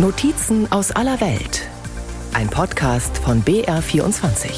Notizen 0.00 0.70
aus 0.70 0.92
aller 0.92 1.20
Welt. 1.20 1.66
Ein 2.32 2.48
Podcast 2.48 3.18
von 3.18 3.42
BR24. 3.42 4.48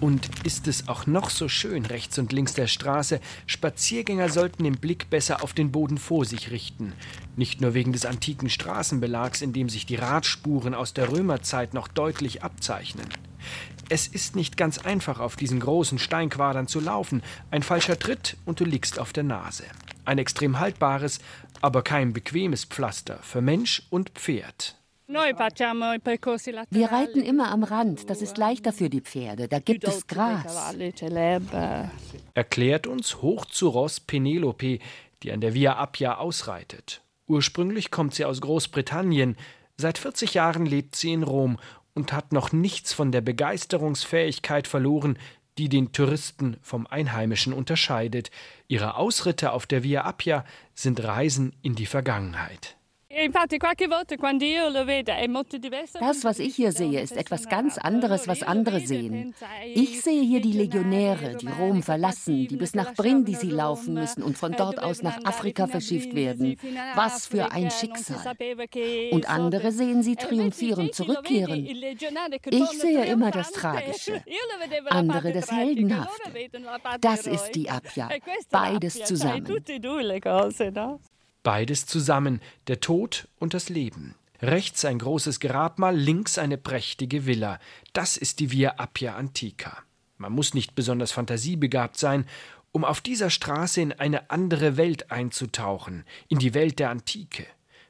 Und 0.00 0.28
ist 0.44 0.68
es 0.68 0.86
auch 0.86 1.08
noch 1.08 1.30
so 1.30 1.48
schön 1.48 1.84
rechts 1.84 2.16
und 2.20 2.32
links 2.32 2.54
der 2.54 2.68
Straße, 2.68 3.20
Spaziergänger 3.46 4.28
sollten 4.28 4.62
den 4.62 4.78
Blick 4.78 5.10
besser 5.10 5.42
auf 5.42 5.52
den 5.52 5.72
Boden 5.72 5.98
vor 5.98 6.24
sich 6.24 6.52
richten. 6.52 6.92
Nicht 7.34 7.60
nur 7.60 7.74
wegen 7.74 7.92
des 7.92 8.06
antiken 8.06 8.50
Straßenbelags, 8.50 9.42
in 9.42 9.52
dem 9.52 9.68
sich 9.68 9.84
die 9.84 9.96
Radspuren 9.96 10.74
aus 10.74 10.94
der 10.94 11.10
Römerzeit 11.10 11.74
noch 11.74 11.88
deutlich 11.88 12.44
abzeichnen. 12.44 13.08
Es 13.92 14.06
ist 14.06 14.36
nicht 14.36 14.56
ganz 14.56 14.78
einfach, 14.78 15.18
auf 15.18 15.34
diesen 15.34 15.58
großen 15.58 15.98
Steinquadern 15.98 16.68
zu 16.68 16.78
laufen. 16.78 17.22
Ein 17.50 17.64
falscher 17.64 17.98
Tritt 17.98 18.36
und 18.44 18.60
du 18.60 18.64
liegst 18.64 19.00
auf 19.00 19.12
der 19.12 19.24
Nase. 19.24 19.64
Ein 20.04 20.18
extrem 20.18 20.60
haltbares, 20.60 21.18
aber 21.60 21.82
kein 21.82 22.12
bequemes 22.12 22.64
Pflaster 22.64 23.18
für 23.22 23.40
Mensch 23.40 23.82
und 23.90 24.10
Pferd. 24.10 24.76
Wir 25.08 26.92
reiten 26.92 27.20
immer 27.20 27.50
am 27.50 27.64
Rand, 27.64 28.08
das 28.08 28.22
ist 28.22 28.38
leichter 28.38 28.72
für 28.72 28.88
die 28.88 29.00
Pferde, 29.00 29.48
da 29.48 29.58
gibt 29.58 29.82
es 29.82 30.06
Gras. 30.06 30.72
Erklärt 32.34 32.86
uns 32.86 33.20
hoch 33.20 33.44
zu 33.46 33.68
Ross 33.70 33.98
Penelope, 33.98 34.78
die 35.24 35.32
an 35.32 35.40
der 35.40 35.52
Via 35.52 35.82
Appia 35.82 36.18
ausreitet. 36.18 37.02
Ursprünglich 37.26 37.90
kommt 37.90 38.14
sie 38.14 38.24
aus 38.24 38.40
Großbritannien, 38.40 39.36
seit 39.76 39.98
40 39.98 40.34
Jahren 40.34 40.64
lebt 40.64 40.94
sie 40.94 41.12
in 41.12 41.24
Rom 41.24 41.58
und 41.94 42.12
hat 42.12 42.32
noch 42.32 42.52
nichts 42.52 42.92
von 42.92 43.12
der 43.12 43.20
Begeisterungsfähigkeit 43.20 44.66
verloren, 44.66 45.18
die 45.58 45.68
den 45.68 45.92
Touristen 45.92 46.56
vom 46.62 46.86
Einheimischen 46.86 47.52
unterscheidet. 47.52 48.30
Ihre 48.68 48.96
Ausritte 48.96 49.52
auf 49.52 49.66
der 49.66 49.82
Via 49.82 50.08
Appia 50.08 50.44
sind 50.74 51.02
Reisen 51.02 51.54
in 51.62 51.74
die 51.74 51.86
Vergangenheit. 51.86 52.76
Das, 55.98 56.24
was 56.24 56.38
ich 56.38 56.54
hier 56.54 56.70
sehe, 56.70 57.00
ist 57.00 57.16
etwas 57.16 57.48
ganz 57.48 57.76
anderes, 57.76 58.28
was 58.28 58.44
andere 58.44 58.80
sehen. 58.80 59.34
Ich 59.74 60.00
sehe 60.02 60.22
hier 60.22 60.40
die 60.40 60.52
Legionäre, 60.52 61.36
die 61.36 61.48
Rom 61.48 61.82
verlassen, 61.82 62.46
die 62.46 62.56
bis 62.56 62.74
nach 62.74 62.94
Brindisi 62.94 63.48
laufen 63.48 63.94
müssen 63.94 64.22
und 64.22 64.38
von 64.38 64.52
dort 64.52 64.80
aus 64.80 65.02
nach 65.02 65.24
Afrika 65.24 65.66
verschifft 65.66 66.14
werden. 66.14 66.56
Was 66.94 67.26
für 67.26 67.50
ein 67.50 67.72
Schicksal. 67.72 68.36
Und 69.10 69.28
andere 69.28 69.72
sehen 69.72 70.04
sie 70.04 70.14
triumphierend 70.14 70.94
zurückkehren. 70.94 71.66
Ich 71.66 72.68
sehe 72.68 73.06
immer 73.06 73.32
das 73.32 73.50
Tragische, 73.50 74.22
andere 74.88 75.32
das 75.32 75.50
Heldenhafte. 75.50 76.30
Das 77.00 77.26
ist 77.26 77.50
die 77.56 77.68
Appia, 77.68 78.08
beides 78.50 79.02
zusammen. 79.02 79.44
Beides 81.42 81.86
zusammen, 81.86 82.40
der 82.66 82.80
Tod 82.80 83.28
und 83.38 83.54
das 83.54 83.68
Leben. 83.68 84.14
Rechts 84.42 84.84
ein 84.84 84.98
großes 84.98 85.40
Grabmal, 85.40 85.96
links 85.96 86.38
eine 86.38 86.56
prächtige 86.56 87.26
Villa. 87.26 87.58
Das 87.92 88.16
ist 88.16 88.40
die 88.40 88.50
Via 88.50 88.74
Appia 88.78 89.16
Antica. 89.16 89.78
Man 90.16 90.32
muss 90.32 90.54
nicht 90.54 90.74
besonders 90.74 91.12
fantasiebegabt 91.12 91.98
sein, 91.98 92.26
um 92.72 92.84
auf 92.84 93.00
dieser 93.00 93.30
Straße 93.30 93.80
in 93.80 93.92
eine 93.92 94.30
andere 94.30 94.76
Welt 94.76 95.10
einzutauchen, 95.10 96.04
in 96.28 96.38
die 96.38 96.54
Welt 96.54 96.78
der 96.78 96.90
Antike. 96.90 97.46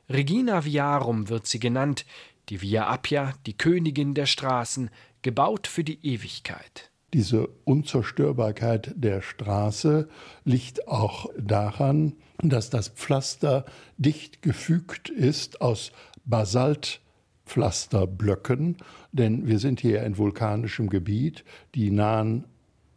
Regina 0.09 0.65
Viarum 0.65 1.29
wird 1.29 1.47
sie 1.47 1.61
genannt, 1.61 2.05
die 2.49 2.63
Via 2.63 2.93
Appia, 2.93 3.35
die 3.47 3.57
Königin 3.57 4.15
der 4.15 4.27
Straßen, 4.27 4.91
gebaut 5.23 5.67
für 5.67 5.85
die 5.85 6.05
Ewigkeit. 6.05 6.91
Diese 7.13 7.49
Unzerstörbarkeit 7.65 8.93
der 8.95 9.23
Straße 9.23 10.09
liegt 10.45 10.89
auch 10.89 11.27
daran, 11.37 12.15
dass 12.43 12.71
das 12.71 12.89
Pflaster 12.89 13.65
dicht 13.99 14.43
gefügt 14.43 15.09
ist 15.09 15.61
aus 15.61 15.93
Basaltpflasterblöcken, 16.25 18.77
denn 19.13 19.47
wir 19.47 19.59
sind 19.59 19.81
hier 19.81 20.03
in 20.05 20.19
vulkanischem 20.19 20.89
Gebiet, 20.89 21.45
die 21.75 21.91
nahen 21.91 22.45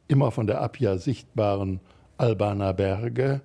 immer 0.07 0.31
von 0.31 0.47
der 0.47 0.61
Appia 0.61 0.97
sichtbaren 0.97 1.81
Albaner 2.17 2.73
Berge 2.73 3.41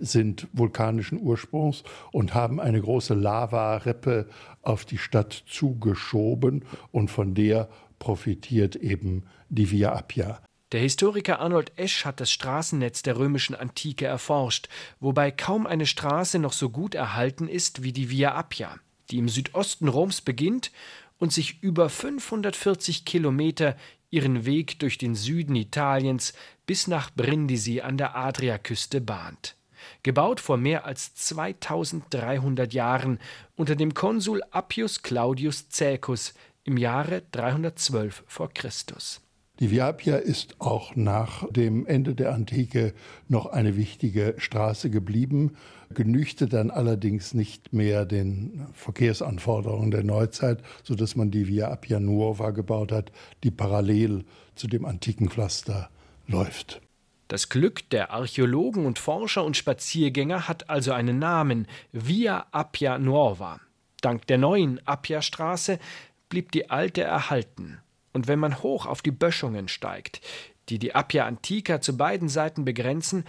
sind 0.00 0.48
vulkanischen 0.52 1.20
Ursprungs 1.20 1.82
und 2.12 2.34
haben 2.34 2.60
eine 2.60 2.80
große 2.80 3.14
Lavarippe 3.14 4.28
auf 4.62 4.84
die 4.84 4.98
Stadt 4.98 5.32
zugeschoben 5.46 6.64
und 6.92 7.10
von 7.10 7.34
der 7.34 7.68
profitiert 7.98 8.76
eben 8.76 9.24
die 9.48 9.70
Via 9.70 9.96
Appia. 9.96 10.40
Der 10.72 10.80
Historiker 10.80 11.40
Arnold 11.40 11.72
Esch 11.78 12.04
hat 12.04 12.20
das 12.20 12.30
Straßennetz 12.30 13.02
der 13.02 13.16
römischen 13.16 13.54
Antike 13.54 14.04
erforscht, 14.04 14.68
wobei 15.00 15.30
kaum 15.30 15.66
eine 15.66 15.86
Straße 15.86 16.38
noch 16.38 16.52
so 16.52 16.68
gut 16.68 16.94
erhalten 16.94 17.48
ist 17.48 17.82
wie 17.82 17.92
die 17.92 18.10
Via 18.10 18.38
Appia, 18.38 18.76
die 19.10 19.16
im 19.16 19.30
Südosten 19.30 19.88
Roms 19.88 20.20
beginnt 20.20 20.70
und 21.16 21.32
sich 21.32 21.62
über 21.62 21.88
540 21.88 23.06
Kilometer 23.06 23.76
ihren 24.10 24.44
Weg 24.44 24.78
durch 24.80 24.98
den 24.98 25.14
Süden 25.14 25.56
Italiens 25.56 26.34
bis 26.66 26.86
nach 26.86 27.10
Brindisi 27.14 27.80
an 27.80 27.96
der 27.96 28.14
Adriaküste 28.14 29.00
bahnt. 29.00 29.56
Gebaut 30.02 30.38
vor 30.38 30.58
mehr 30.58 30.84
als 30.84 31.14
2300 31.14 32.74
Jahren 32.74 33.20
unter 33.56 33.74
dem 33.74 33.94
Konsul 33.94 34.42
Appius 34.50 35.00
Claudius 35.00 35.66
Caecus 35.74 36.34
im 36.64 36.76
Jahre 36.76 37.22
312 37.32 38.22
vor 38.26 38.50
Christus. 38.52 39.22
Die 39.60 39.72
Via 39.72 39.88
Appia 39.88 40.16
ist 40.16 40.60
auch 40.60 40.94
nach 40.94 41.44
dem 41.50 41.84
Ende 41.84 42.14
der 42.14 42.32
Antike 42.32 42.94
noch 43.26 43.46
eine 43.46 43.76
wichtige 43.76 44.34
Straße 44.38 44.88
geblieben, 44.88 45.56
genügte 45.90 46.46
dann 46.46 46.70
allerdings 46.70 47.34
nicht 47.34 47.72
mehr 47.72 48.04
den 48.04 48.68
Verkehrsanforderungen 48.72 49.90
der 49.90 50.04
Neuzeit, 50.04 50.62
sodass 50.84 51.16
man 51.16 51.32
die 51.32 51.48
Via 51.48 51.72
Appia 51.72 51.98
Nuova 51.98 52.50
gebaut 52.50 52.92
hat, 52.92 53.10
die 53.42 53.50
parallel 53.50 54.24
zu 54.54 54.68
dem 54.68 54.84
antiken 54.84 55.28
Pflaster 55.28 55.90
läuft. 56.28 56.80
Das 57.26 57.48
Glück 57.48 57.90
der 57.90 58.12
Archäologen 58.12 58.86
und 58.86 59.00
Forscher 59.00 59.44
und 59.44 59.56
Spaziergänger 59.56 60.46
hat 60.46 60.70
also 60.70 60.92
einen 60.92 61.18
Namen 61.18 61.66
Via 61.90 62.46
Appia 62.52 62.96
Nuova. 62.98 63.60
Dank 64.02 64.24
der 64.28 64.38
neuen 64.38 64.78
Appia-Straße 64.86 65.80
blieb 66.28 66.52
die 66.52 66.70
alte 66.70 67.02
erhalten. 67.02 67.78
Und 68.12 68.28
wenn 68.28 68.38
man 68.38 68.62
hoch 68.62 68.86
auf 68.86 69.02
die 69.02 69.10
Böschungen 69.10 69.68
steigt, 69.68 70.20
die 70.68 70.78
die 70.78 70.94
Appia 70.94 71.26
Antica 71.26 71.80
zu 71.80 71.96
beiden 71.96 72.28
Seiten 72.28 72.64
begrenzen, 72.64 73.24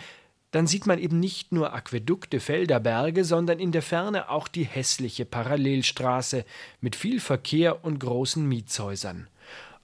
dann 0.52 0.66
sieht 0.66 0.88
man 0.88 0.98
eben 0.98 1.20
nicht 1.20 1.52
nur 1.52 1.74
Aquädukte, 1.74 2.40
Felder, 2.40 2.80
Berge, 2.80 3.24
sondern 3.24 3.60
in 3.60 3.72
der 3.72 3.84
Ferne 3.84 4.30
auch 4.30 4.48
die 4.48 4.64
hässliche 4.64 5.26
Parallelstraße 5.26 6.44
mit 6.82 6.96
viel 6.96 7.20
Verkehr 7.20 7.84
und 7.86 8.00
großen 8.00 8.44
Mietshäusern. 8.48 9.28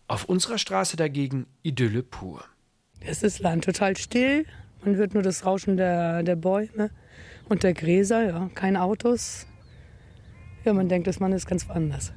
Auf 0.07 0.25
unserer 0.25 0.57
Straße 0.57 0.97
dagegen 0.97 1.45
Idylle 1.61 2.03
pur. 2.03 2.43
Es 2.99 3.21
ist 3.21 3.39
Land 3.39 3.65
total 3.65 3.95
still. 3.95 4.45
Man 4.83 4.95
hört 4.95 5.13
nur 5.13 5.23
das 5.23 5.45
Rauschen 5.45 5.77
der, 5.77 6.23
der 6.23 6.35
Bäume 6.35 6.89
und 7.47 7.63
der 7.63 7.73
Gräser, 7.73 8.25
ja, 8.25 8.49
keine 8.55 8.81
Autos. 8.81 9.45
Ja, 10.63 10.73
man 10.73 10.89
denkt, 10.89 11.07
dass 11.07 11.19
man 11.19 11.31
ist 11.31 11.45
ganz 11.45 11.67
woanders. 11.69 12.11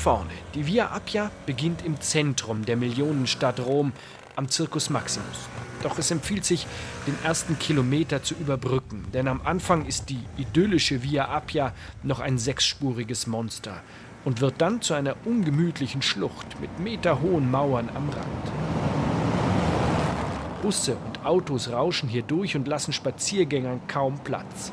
Vorne. 0.00 0.30
Die 0.54 0.66
Via 0.66 0.96
Appia 0.96 1.30
beginnt 1.44 1.84
im 1.84 2.00
Zentrum 2.00 2.64
der 2.64 2.76
Millionenstadt 2.76 3.60
Rom 3.60 3.92
am 4.34 4.48
Circus 4.48 4.88
Maximus. 4.88 5.48
Doch 5.82 5.98
es 5.98 6.10
empfiehlt 6.10 6.46
sich, 6.46 6.66
den 7.06 7.14
ersten 7.22 7.58
Kilometer 7.58 8.22
zu 8.22 8.34
überbrücken, 8.34 9.04
denn 9.12 9.28
am 9.28 9.42
Anfang 9.44 9.84
ist 9.84 10.08
die 10.08 10.20
idyllische 10.38 11.02
Via 11.02 11.26
Appia 11.36 11.74
noch 12.02 12.20
ein 12.20 12.38
sechsspuriges 12.38 13.26
Monster 13.26 13.82
und 14.24 14.40
wird 14.40 14.54
dann 14.62 14.80
zu 14.80 14.94
einer 14.94 15.16
ungemütlichen 15.26 16.00
Schlucht 16.00 16.58
mit 16.62 16.80
meterhohen 16.80 17.50
Mauern 17.50 17.90
am 17.94 18.08
Rand. 18.08 18.52
Busse 20.62 20.96
und 20.96 21.26
Autos 21.26 21.70
rauschen 21.70 22.08
hier 22.08 22.22
durch 22.22 22.56
und 22.56 22.66
lassen 22.66 22.94
Spaziergängern 22.94 23.82
kaum 23.86 24.18
Platz. 24.24 24.72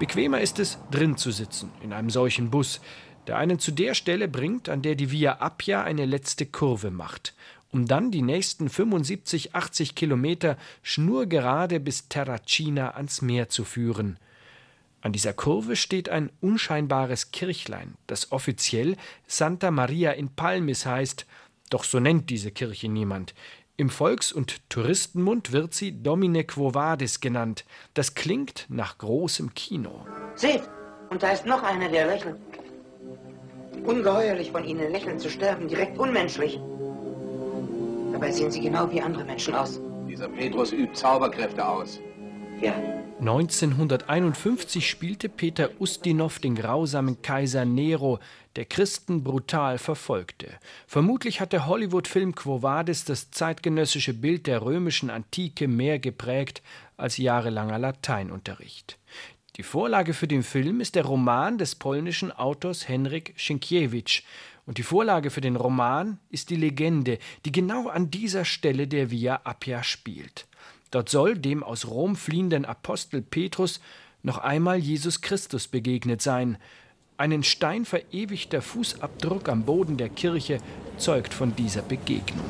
Bequemer 0.00 0.40
ist 0.40 0.60
es, 0.60 0.78
drin 0.92 1.16
zu 1.16 1.32
sitzen, 1.32 1.70
in 1.82 1.92
einem 1.92 2.10
solchen 2.10 2.50
Bus, 2.50 2.80
der 3.28 3.36
einen 3.36 3.58
zu 3.58 3.70
der 3.72 3.94
Stelle 3.94 4.26
bringt, 4.26 4.68
an 4.68 4.82
der 4.82 4.94
die 4.94 5.10
Via 5.10 5.38
Appia 5.40 5.84
eine 5.84 6.06
letzte 6.06 6.46
Kurve 6.46 6.90
macht, 6.90 7.34
um 7.70 7.86
dann 7.86 8.10
die 8.10 8.22
nächsten 8.22 8.68
75, 8.68 9.54
80 9.54 9.94
Kilometer 9.94 10.56
schnurgerade 10.82 11.78
bis 11.78 12.08
Terracina 12.08 12.92
ans 12.92 13.22
Meer 13.22 13.48
zu 13.50 13.64
führen. 13.64 14.18
An 15.00 15.12
dieser 15.12 15.32
Kurve 15.32 15.76
steht 15.76 16.08
ein 16.08 16.30
unscheinbares 16.40 17.30
Kirchlein, 17.30 17.94
das 18.06 18.32
offiziell 18.32 18.96
Santa 19.26 19.70
Maria 19.70 20.12
in 20.12 20.30
Palmis 20.30 20.86
heißt, 20.86 21.26
doch 21.70 21.84
so 21.84 22.00
nennt 22.00 22.30
diese 22.30 22.50
Kirche 22.50 22.88
niemand. 22.88 23.34
Im 23.76 23.90
Volks- 23.90 24.32
und 24.32 24.68
Touristenmund 24.70 25.52
wird 25.52 25.72
sie 25.72 26.02
Domine 26.02 26.42
Quo 26.42 26.74
Vadis 26.74 27.20
genannt. 27.20 27.64
Das 27.94 28.14
klingt 28.14 28.66
nach 28.68 28.98
großem 28.98 29.54
Kino. 29.54 30.04
Seht, 30.34 30.62
und 31.10 31.22
da 31.22 31.30
ist 31.30 31.46
noch 31.46 31.62
einer, 31.62 31.88
der 31.88 32.06
lächelt. 32.06 32.47
Ungeheuerlich 33.88 34.50
von 34.50 34.66
Ihnen 34.66 34.92
lächeln 34.92 35.18
zu 35.18 35.30
sterben, 35.30 35.66
direkt 35.66 35.98
unmenschlich. 35.98 36.60
Dabei 38.12 38.30
sehen 38.30 38.50
Sie 38.50 38.60
genau 38.60 38.90
wie 38.90 39.00
andere 39.00 39.24
Menschen 39.24 39.54
aus. 39.54 39.80
Dieser 40.06 40.28
Petrus 40.28 40.72
übt 40.72 40.92
Zauberkräfte 40.92 41.66
aus. 41.66 41.98
Ja. 42.60 42.74
1951 43.20 44.86
spielte 44.90 45.30
Peter 45.30 45.70
Ustinov 45.80 46.38
den 46.38 46.54
grausamen 46.54 47.22
Kaiser 47.22 47.64
Nero, 47.64 48.18
der 48.56 48.66
Christen 48.66 49.24
brutal 49.24 49.78
verfolgte. 49.78 50.48
Vermutlich 50.86 51.40
hat 51.40 51.54
der 51.54 51.66
Hollywood-Film 51.66 52.34
Quo 52.34 52.62
Vadis 52.62 53.06
das 53.06 53.30
zeitgenössische 53.30 54.12
Bild 54.12 54.46
der 54.46 54.60
römischen 54.60 55.08
Antike 55.08 55.66
mehr 55.66 55.98
geprägt 55.98 56.62
als 56.98 57.16
jahrelanger 57.16 57.78
Lateinunterricht. 57.78 58.98
Die 59.58 59.64
Vorlage 59.64 60.14
für 60.14 60.28
den 60.28 60.44
Film 60.44 60.80
ist 60.80 60.94
der 60.94 61.04
Roman 61.04 61.58
des 61.58 61.74
polnischen 61.74 62.30
Autors 62.30 62.88
Henryk 62.88 63.34
Sienkiewicz. 63.36 64.22
Und 64.66 64.78
die 64.78 64.84
Vorlage 64.84 65.30
für 65.30 65.40
den 65.40 65.56
Roman 65.56 66.20
ist 66.30 66.50
die 66.50 66.56
Legende, 66.56 67.18
die 67.44 67.50
genau 67.50 67.88
an 67.88 68.08
dieser 68.08 68.44
Stelle 68.44 68.86
der 68.86 69.10
Via 69.10 69.40
Appia 69.42 69.82
spielt. 69.82 70.46
Dort 70.92 71.08
soll 71.08 71.36
dem 71.36 71.64
aus 71.64 71.88
Rom 71.88 72.14
fliehenden 72.14 72.66
Apostel 72.66 73.20
Petrus 73.20 73.80
noch 74.22 74.38
einmal 74.38 74.78
Jesus 74.78 75.22
Christus 75.22 75.66
begegnet 75.66 76.22
sein. 76.22 76.56
Ein 77.16 77.32
in 77.32 77.42
Stein 77.42 77.84
verewigter 77.84 78.62
Fußabdruck 78.62 79.48
am 79.48 79.64
Boden 79.64 79.96
der 79.96 80.08
Kirche 80.08 80.58
zeugt 80.98 81.34
von 81.34 81.56
dieser 81.56 81.82
Begegnung. 81.82 82.46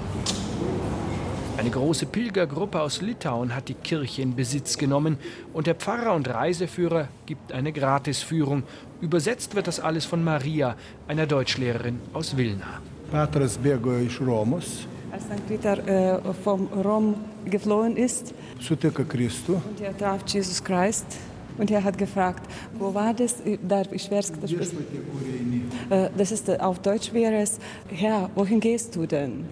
Eine 1.59 1.71
große 1.71 2.07
Pilgergruppe 2.07 2.81
aus 2.81 3.03
Litauen 3.03 3.53
hat 3.53 3.69
die 3.69 3.75
Kirche 3.75 4.23
in 4.23 4.37
Besitz 4.37 4.79
genommen 4.79 5.19
und 5.53 5.67
der 5.67 5.75
Pfarrer 5.75 6.15
und 6.15 6.29
Reiseführer 6.29 7.09
gibt 7.27 7.51
eine 7.53 7.73
Gratisführung. 7.73 8.63
Übersetzt 9.01 9.57
wird 9.57 9.67
das 9.67 9.81
alles 9.81 10.05
von 10.05 10.23
Maria, 10.23 10.77
einer 11.09 11.27
Deutschlehrerin 11.27 11.99
aus 12.13 12.37
Vilna. 12.37 12.81
Petras 13.11 13.57
bėgo 13.59 13.97
iš 14.05 14.21
Romos, 14.21 14.87
Als 15.11 15.25
St. 15.25 15.49
Peter 15.49 15.79
äh, 15.89 16.21
vom 16.45 16.67
Rom 16.85 17.15
geflohen 17.47 17.97
ist 17.97 18.35
sutiko 18.61 19.03
Kristų, 19.03 19.55
und 19.55 19.81
er 19.81 19.97
traf 19.97 20.21
Jesus 20.29 20.63
Christ 20.63 21.07
und 21.57 21.71
er 21.71 21.83
hat 21.83 21.97
gefragt, 21.99 22.47
wo 22.79 22.93
war 22.95 23.15
das? 23.15 23.37
Darf 23.67 23.91
ich 23.93 24.09
das? 24.11 24.31
Äh, 25.91 26.11
Das 26.17 26.31
ist 26.31 26.49
äh, 26.51 26.59
auf 26.61 26.79
Deutsch 26.81 27.13
wäre 27.15 27.37
es, 27.41 27.59
Herr, 27.89 28.31
wohin 28.35 28.61
gehst 28.61 28.95
du 28.95 29.07
denn? 29.07 29.47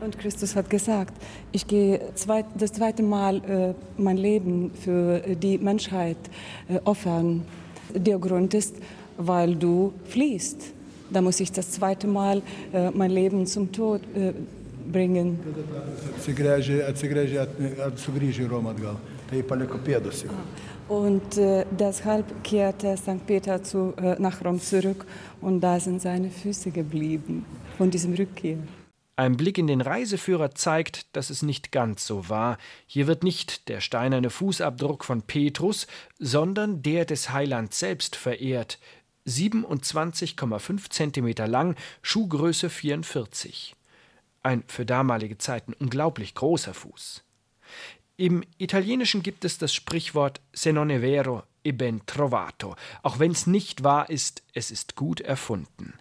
Und 0.00 0.18
Christus 0.18 0.54
hat 0.54 0.70
gesagt, 0.70 1.14
ich 1.52 1.66
gehe 1.66 2.00
zweit, 2.14 2.46
das 2.56 2.72
zweite 2.72 3.02
Mal 3.02 3.36
äh, 3.36 3.74
mein 4.00 4.16
Leben 4.16 4.70
für 4.74 5.20
die 5.20 5.58
Menschheit 5.58 6.16
äh, 6.68 6.78
opfern. 6.84 7.42
Der 7.94 8.18
Grund 8.18 8.54
ist, 8.54 8.76
weil 9.16 9.54
du 9.56 9.92
fliehst. 10.04 10.72
Da 11.10 11.20
muss 11.20 11.40
ich 11.40 11.50
das 11.50 11.72
zweite 11.72 12.06
Mal 12.06 12.42
äh, 12.72 12.90
mein 12.92 13.10
Leben 13.10 13.46
zum 13.46 13.72
Tod 13.72 14.00
äh, 14.14 14.32
bringen. 14.90 15.38
Und 20.90 21.38
äh, 21.38 21.64
deshalb 21.70 22.42
kehrte 22.42 22.96
St. 22.96 23.24
Peter 23.24 23.62
zu, 23.62 23.94
äh, 23.96 24.16
nach 24.18 24.44
Rom 24.44 24.60
zurück 24.60 25.06
und 25.40 25.60
da 25.60 25.78
sind 25.78 26.02
seine 26.02 26.32
Füße 26.32 26.72
geblieben 26.72 27.46
von 27.78 27.92
diesem 27.92 28.14
Rückkehr. 28.14 28.58
Ein 29.14 29.36
Blick 29.36 29.56
in 29.56 29.68
den 29.68 29.82
Reiseführer 29.82 30.50
zeigt, 30.50 31.14
dass 31.14 31.30
es 31.30 31.42
nicht 31.42 31.70
ganz 31.70 32.04
so 32.08 32.28
war. 32.28 32.58
Hier 32.88 33.06
wird 33.06 33.22
nicht 33.22 33.68
der 33.68 33.80
steinerne 33.80 34.30
Fußabdruck 34.30 35.04
von 35.04 35.22
Petrus, 35.22 35.86
sondern 36.18 36.82
der 36.82 37.04
des 37.04 37.30
Heilands 37.30 37.78
selbst 37.78 38.16
verehrt. 38.16 38.80
27,5 39.28 40.90
Zentimeter 40.90 41.46
lang, 41.46 41.76
Schuhgröße 42.02 42.68
44. 42.68 43.76
Ein 44.42 44.64
für 44.66 44.86
damalige 44.86 45.38
Zeiten 45.38 45.72
unglaublich 45.72 46.34
großer 46.34 46.74
Fuß. 46.74 47.22
Im 48.20 48.42
Italienischen 48.58 49.22
gibt 49.22 49.46
es 49.46 49.56
das 49.56 49.72
Sprichwort 49.72 50.42
se 50.52 50.74
non 50.74 50.90
è 50.90 51.00
vero 51.00 51.44
e 51.62 51.72
ben 51.72 52.02
trovato. 52.04 52.76
Auch 53.02 53.18
wenn 53.18 53.30
es 53.30 53.46
nicht 53.46 53.82
wahr 53.82 54.10
ist, 54.10 54.42
es 54.52 54.70
ist 54.70 54.94
gut 54.94 55.22
erfunden. 55.22 55.94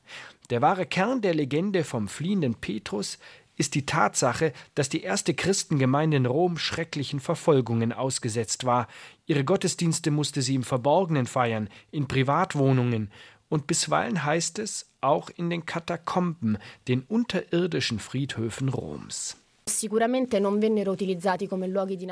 Der 0.50 0.62
wahre 0.62 0.86
Kern 0.86 1.22
der 1.22 1.34
Legende 1.34 1.86
vom 1.86 2.10
fliehenden 2.10 2.56
Petrus 2.56 3.20
ist 3.56 3.74
die 3.74 3.86
Tatsache, 3.86 4.52
dass 4.76 4.90
die 4.90 5.02
erste 5.02 5.34
Christengemeinde 5.34 6.18
in 6.18 6.26
Rom 6.26 6.58
schrecklichen 6.58 7.22
Verfolgungen 7.22 7.94
ausgesetzt 7.94 8.66
war. 8.66 8.90
Ihre 9.26 9.46
Gottesdienste 9.46 10.12
musste 10.12 10.42
sie 10.42 10.56
im 10.56 10.64
Verborgenen 10.64 11.26
feiern, 11.26 11.70
in 11.90 12.10
Privatwohnungen 12.10 13.12
und 13.48 13.66
bisweilen 13.66 14.26
heißt 14.26 14.60
es 14.60 14.92
auch 15.00 15.30
in 15.30 15.50
den 15.50 15.66
Katakomben, 15.66 16.58
den 16.90 17.04
unterirdischen 17.04 18.00
Friedhöfen 18.00 18.68
Roms. 18.68 19.38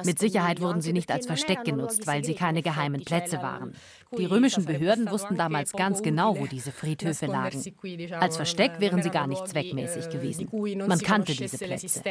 Mit 0.06 0.20
Sicherheit 0.20 0.62
wurden 0.62 0.82
sie 0.82 0.94
nicht 0.94 1.12
als 1.12 1.26
Versteck 1.26 1.64
genutzt, 1.64 2.08
weil 2.08 2.24
sie 2.24 2.34
keine 2.36 2.62
geheimen 2.62 3.04
Plätze 3.04 3.42
waren. 3.42 3.74
Die 4.18 4.26
römischen 4.26 4.66
Behörden 4.66 5.10
wussten 5.12 5.36
damals 5.36 5.74
ganz 5.74 6.02
genau, 6.02 6.38
wo 6.38 6.46
diese 6.46 6.72
Friedhöfe 6.72 7.26
lagen. 7.26 7.62
Als 8.20 8.38
Versteck 8.38 8.80
wären 8.80 9.02
sie 9.02 9.10
gar 9.10 9.28
nicht 9.28 9.48
zweckmäßig 9.48 10.10
gewesen. 10.10 10.50
Man 10.88 11.00
kannte 11.00 11.36
diese 11.36 11.58
Plätze. 11.58 12.02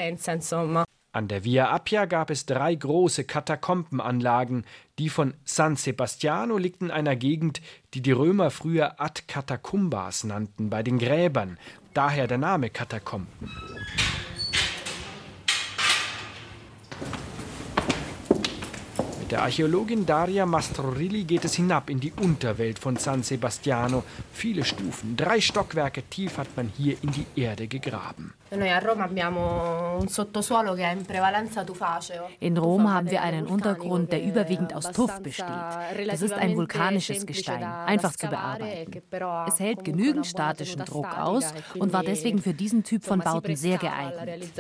An 1.17 1.29
der 1.29 1.45
Via 1.45 1.75
Appia 1.75 2.05
gab 2.05 2.29
es 2.29 2.45
drei 2.45 2.75
große 2.75 3.25
Katakombenanlagen. 3.25 4.67
Die 4.99 5.09
von 5.09 5.33
San 5.47 5.77
Sebastiano 5.77 6.59
liegt 6.59 6.83
in 6.83 6.91
einer 6.91 7.17
Gegend, 7.17 7.63
die 7.95 8.03
die 8.03 8.13
Römer 8.13 8.51
früher 8.51 9.01
Ad 9.01 9.23
Catacumbas 9.27 10.25
nannten, 10.25 10.69
bei 10.69 10.83
den 10.83 10.99
Gräbern. 10.99 11.59
Daher 11.95 12.27
der 12.27 12.37
Name 12.37 12.69
Katakomben. 12.69 13.33
Der 19.37 19.43
Archäologin 19.43 20.07
Daria 20.07 20.47
Mastrorilli 20.47 21.25
geht 21.25 21.45
es 21.45 21.57
hinab 21.57 21.91
in 21.91 22.01
die 22.01 22.11
Unterwelt 22.13 22.79
von 22.79 22.97
San 22.97 23.23
Sebastiano. 23.23 24.03
Viele 24.33 24.65
Stufen, 24.65 25.15
drei 25.15 25.43
Stockwerke 25.43 26.05
tief 26.05 26.39
hat 26.39 26.49
man 26.57 26.73
hier 26.75 26.97
in 27.03 27.13
die 27.13 27.27
Erde 27.39 27.69
gegraben. 27.69 28.33
In 32.41 32.57
Rom 32.57 32.91
haben 32.91 33.11
wir 33.11 33.21
einen 33.23 33.47
Untergrund, 33.47 34.11
der 34.11 34.25
überwiegend 34.25 34.75
aus 34.75 34.91
Tuff 34.93 35.21
besteht. 35.21 35.45
Das 36.09 36.23
ist 36.23 36.33
ein 36.33 36.57
vulkanisches 36.57 37.27
Gestein, 37.27 37.63
einfach 37.63 38.17
zu 38.17 38.29
bearbeiten. 38.29 39.03
Es 39.49 39.61
hält 39.61 39.85
genügend 39.85 40.27
statischen 40.27 40.83
Druck 40.87 41.15
aus 41.15 41.53
und 41.79 41.93
war 41.93 42.03
deswegen 42.03 42.39
für 42.41 42.55
diesen 42.55 42.85
Typ 42.85 43.05
von 43.05 43.19
Bauten 43.19 43.55
sehr 43.55 43.77
geeignet. 43.77 44.51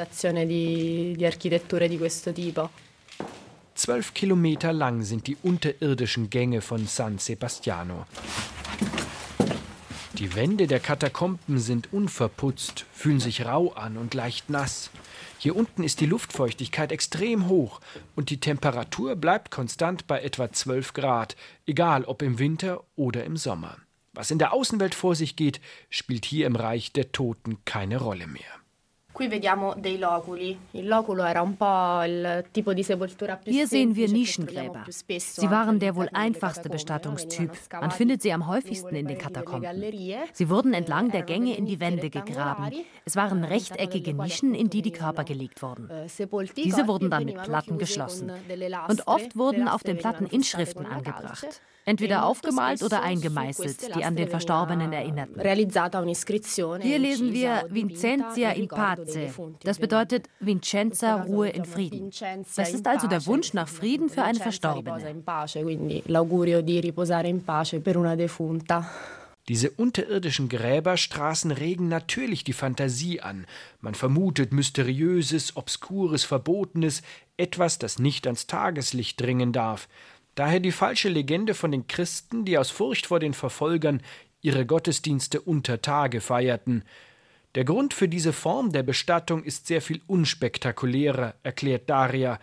Zwölf 3.76 4.14
Kilometer 4.14 4.73
lang 4.73 5.02
sind 5.02 5.26
die 5.26 5.37
unterirdischen 5.42 6.30
Gänge 6.30 6.62
von 6.62 6.87
San 6.87 7.18
Sebastiano. 7.18 8.06
Die 10.14 10.35
Wände 10.35 10.66
der 10.66 10.80
Katakomben 10.80 11.59
sind 11.59 11.92
unverputzt, 11.92 12.87
fühlen 12.90 13.21
sich 13.21 13.45
rau 13.45 13.73
an 13.75 13.99
und 13.99 14.14
leicht 14.14 14.49
nass. 14.49 14.90
Hier 15.37 15.54
unten 15.54 15.85
ist 15.85 16.00
die 16.00 16.06
Luftfeuchtigkeit 16.06 16.90
extrem 16.90 17.49
hoch 17.49 17.83
und 18.14 18.30
die 18.30 18.40
Temperatur 18.40 19.14
bleibt 19.14 19.50
konstant 19.50 20.06
bei 20.06 20.23
etwa 20.23 20.50
12 20.50 20.95
Grad, 20.95 21.37
egal 21.66 22.04
ob 22.06 22.23
im 22.23 22.38
Winter 22.38 22.83
oder 22.97 23.25
im 23.25 23.37
Sommer. 23.37 23.76
Was 24.14 24.30
in 24.30 24.38
der 24.38 24.54
Außenwelt 24.54 24.95
vor 24.95 25.14
sich 25.14 25.37
geht, 25.37 25.61
spielt 25.90 26.25
hier 26.25 26.47
im 26.47 26.56
Reich 26.56 26.92
der 26.92 27.12
Toten 27.12 27.59
keine 27.66 27.99
Rolle 27.99 28.26
mehr. 28.26 28.65
Hier 33.44 33.66
sehen 33.66 33.96
wir 33.96 34.08
Nischengräber. 34.08 34.85
Sie 34.88 35.50
waren 35.50 35.78
der 35.78 35.96
wohl 35.96 36.08
einfachste 36.12 36.68
Bestattungstyp. 36.68 37.50
Man 37.73 37.90
findet 37.90 38.23
sie 38.23 38.32
am 38.32 38.46
häufigsten 38.46 38.94
in 38.94 39.06
den 39.06 39.18
Katakomben. 39.18 39.82
Sie 40.32 40.50
wurden 40.50 40.75
entlang 40.75 41.11
der 41.11 41.23
Gänge 41.23 41.56
in 41.56 41.66
die 41.66 41.80
Wände 41.80 42.11
gegraben. 42.11 42.73
Es 43.04 43.16
waren 43.16 43.44
rechteckige 43.44 44.14
Nischen, 44.14 44.54
in 44.54 44.68
die 44.70 44.82
die 44.82 44.92
Körper 44.92 45.25
gelegt 45.25 45.62
wurden. 45.62 45.88
Diese 46.56 46.87
wurden 46.87 47.11
dann 47.11 47.25
mit 47.25 47.42
Platten 47.42 47.78
geschlossen. 47.78 48.30
Und 48.88 49.06
oft 49.06 49.37
wurden 49.37 49.68
auf 49.68 49.82
den 49.82 49.96
Platten 49.96 50.26
Inschriften 50.26 50.87
angebracht. 50.87 51.61
Entweder 51.88 52.25
aufgemalt 52.26 52.82
oder 52.82 53.02
eingemeißelt, 53.02 53.94
die 53.94 54.04
an 54.04 54.16
den 54.16 54.28
Verstorbenen 54.28 54.92
erinnerten. 54.92 55.40
Hier 56.80 56.99
lesen 56.99 57.32
wir 57.32 57.64
Vincentia 57.70 58.50
in 58.50 58.66
pace. 58.66 59.05
Das 59.62 59.78
bedeutet 59.78 60.28
Vincenza, 60.40 61.22
Ruhe 61.22 61.48
in 61.48 61.64
Frieden. 61.64 62.10
Das 62.56 62.72
ist 62.72 62.86
also 62.86 63.06
der 63.06 63.25
Wunsch 63.26 63.52
nach 63.54 63.68
Frieden 63.68 64.08
für 64.08 64.22
eine 64.22 64.38
Verstorbene. 64.38 65.22
Diese 69.48 69.70
unterirdischen 69.70 70.48
Gräberstraßen 70.48 71.52
regen 71.52 71.86
natürlich 71.88 72.42
die 72.42 72.52
Fantasie 72.52 73.20
an. 73.20 73.46
Man 73.80 73.94
vermutet 73.94 74.52
Mysteriöses, 74.52 75.56
Obskures, 75.56 76.25
Verbotenes, 76.25 77.02
etwas, 77.36 77.78
das 77.78 78.00
nicht 78.00 78.26
ans 78.26 78.48
Tageslicht 78.48 79.20
dringen 79.20 79.52
darf. 79.52 79.88
Daher 80.34 80.58
die 80.58 80.72
falsche 80.72 81.08
Legende 81.08 81.54
von 81.54 81.70
den 81.70 81.86
Christen, 81.86 82.44
die 82.44 82.58
aus 82.58 82.70
Furcht 82.70 83.06
vor 83.06 83.20
den 83.20 83.34
Verfolgern 83.34 84.02
ihre 84.42 84.66
Gottesdienste 84.66 85.40
unter 85.40 85.80
Tage 85.80 86.20
feierten. 86.20 86.84
Der 87.56 87.64
Grund 87.64 87.94
für 87.94 88.06
diese 88.06 88.34
Form 88.34 88.70
der 88.70 88.82
Bestattung 88.82 89.42
ist 89.42 89.66
sehr 89.66 89.80
viel 89.80 90.02
unspektakulärer, 90.06 91.36
erklärt 91.42 91.88
Daria. 91.88 92.38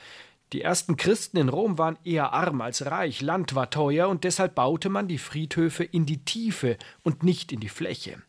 Die 0.53 0.61
ersten 0.61 0.97
Christen 0.97 1.37
in 1.37 1.49
Rom 1.49 1.77
waren 1.77 1.99
eher 2.03 2.33
arm 2.33 2.61
als 2.61 2.87
reich, 2.87 3.21
Land 3.21 3.53
war 3.53 3.69
teuer 3.69 4.09
und 4.09 4.23
deshalb 4.23 4.55
baute 4.55 4.89
man 4.89 5.07
die 5.07 5.19
Friedhöfe 5.19 5.83
in 5.83 6.07
die 6.07 6.25
Tiefe 6.25 6.79
und 7.03 7.21
nicht 7.21 7.51
in 7.51 7.59
die 7.59 7.69
Fläche. 7.69 8.23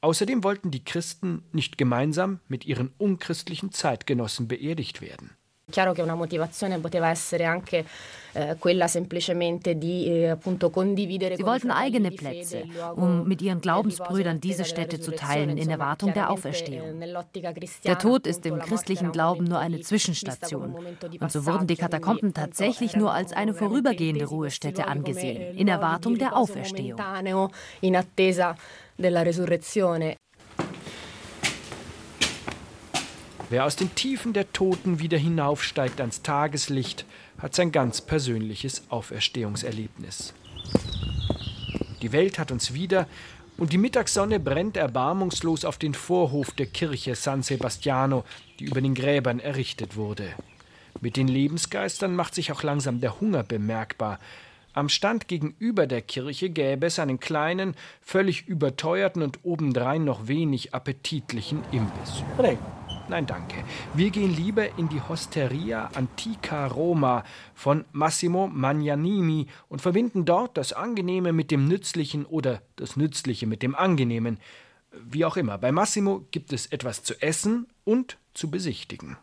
Außerdem 0.00 0.42
wollten 0.42 0.72
die 0.72 0.82
Christen 0.82 1.44
nicht 1.52 1.78
gemeinsam 1.78 2.40
mit 2.48 2.66
ihren 2.66 2.92
unchristlichen 2.98 3.70
Zeitgenossen 3.70 4.48
beerdigt 4.48 5.00
werden. 5.00 5.37
Chiaro 5.70 5.92
che 5.92 6.02
una 6.02 6.14
motivazione 6.14 6.78
poteva 6.78 7.10
essere 7.10 7.44
anche 7.44 7.84
eh, 8.32 8.56
quella 8.58 8.88
semplicemente 8.88 9.76
di 9.76 10.06
eh, 10.06 10.30
appunto 10.30 10.70
condividere 10.70 11.36
Sie 11.36 11.44
wollten 11.44 11.70
eigene 11.70 12.10
Plätze, 12.10 12.64
um 12.94 13.24
mit 13.26 13.42
ihren 13.42 13.60
Glaubensbrüdern 13.60 14.40
diese 14.40 14.64
Stätte 14.64 14.98
zu 14.98 15.12
teilen 15.14 15.58
in 15.58 15.68
Erwartung 15.68 16.12
der 16.14 16.30
Auferstehung. 16.30 16.98
Der 17.84 17.98
Tod 17.98 18.26
ist 18.26 18.46
im 18.46 18.58
christlichen 18.60 19.12
Glauben 19.12 19.44
nur 19.44 19.58
eine 19.58 19.80
Zwischenstation. 19.80 20.74
Und 21.20 21.32
so 21.32 21.44
wurden 21.44 21.66
die 21.66 21.76
Katakomben 21.76 22.32
tatsächlich 22.32 22.96
nur 22.96 23.12
als 23.12 23.32
eine 23.32 23.52
vorübergehende 23.52 24.24
Ruhestätte 24.24 24.86
angesehen, 24.86 25.54
in 25.56 25.68
Erwartung 25.68 26.16
der 26.16 26.36
Auferstehung. 26.36 26.98
In 27.80 27.96
attesa 27.96 28.56
della 28.96 29.22
resurrezione. 29.22 30.16
Wer 33.50 33.64
aus 33.64 33.76
den 33.76 33.94
Tiefen 33.94 34.34
der 34.34 34.52
Toten 34.52 34.98
wieder 34.98 35.16
hinaufsteigt 35.16 36.00
ans 36.02 36.20
Tageslicht, 36.20 37.06
hat 37.38 37.54
sein 37.54 37.72
ganz 37.72 38.02
persönliches 38.02 38.82
Auferstehungserlebnis. 38.90 40.34
Die 42.02 42.12
Welt 42.12 42.38
hat 42.38 42.52
uns 42.52 42.74
wieder 42.74 43.06
und 43.56 43.72
die 43.72 43.78
Mittagssonne 43.78 44.38
brennt 44.38 44.76
erbarmungslos 44.76 45.64
auf 45.64 45.78
den 45.78 45.94
Vorhof 45.94 46.50
der 46.52 46.66
Kirche 46.66 47.14
San 47.14 47.42
Sebastiano, 47.42 48.24
die 48.58 48.66
über 48.66 48.82
den 48.82 48.94
Gräbern 48.94 49.40
errichtet 49.40 49.96
wurde. 49.96 50.28
Mit 51.00 51.16
den 51.16 51.28
Lebensgeistern 51.28 52.14
macht 52.14 52.34
sich 52.34 52.52
auch 52.52 52.62
langsam 52.62 53.00
der 53.00 53.18
Hunger 53.18 53.44
bemerkbar. 53.44 54.18
Am 54.74 54.90
Stand 54.90 55.26
gegenüber 55.26 55.86
der 55.86 56.02
Kirche 56.02 56.50
gäbe 56.50 56.86
es 56.86 56.98
einen 56.98 57.18
kleinen, 57.18 57.74
völlig 58.02 58.46
überteuerten 58.46 59.22
und 59.22 59.38
obendrein 59.42 60.04
noch 60.04 60.28
wenig 60.28 60.74
appetitlichen 60.74 61.62
Imbiss. 61.72 62.22
Nein, 63.08 63.24
danke. 63.24 63.64
Wir 63.94 64.10
gehen 64.10 64.36
lieber 64.36 64.78
in 64.78 64.90
die 64.90 65.00
Hosteria 65.00 65.88
Antica 65.94 66.66
Roma 66.66 67.24
von 67.54 67.86
Massimo 67.92 68.48
Magnanimi 68.48 69.46
und 69.70 69.80
verbinden 69.80 70.26
dort 70.26 70.58
das 70.58 70.74
Angenehme 70.74 71.32
mit 71.32 71.50
dem 71.50 71.66
Nützlichen 71.66 72.26
oder 72.26 72.60
das 72.76 72.96
Nützliche 72.96 73.46
mit 73.46 73.62
dem 73.62 73.74
Angenehmen. 73.74 74.38
Wie 74.92 75.24
auch 75.24 75.38
immer, 75.38 75.56
bei 75.56 75.72
Massimo 75.72 76.26
gibt 76.32 76.52
es 76.52 76.66
etwas 76.66 77.02
zu 77.02 77.14
essen 77.22 77.66
und 77.84 78.18
zu 78.34 78.50
besichtigen. 78.50 79.16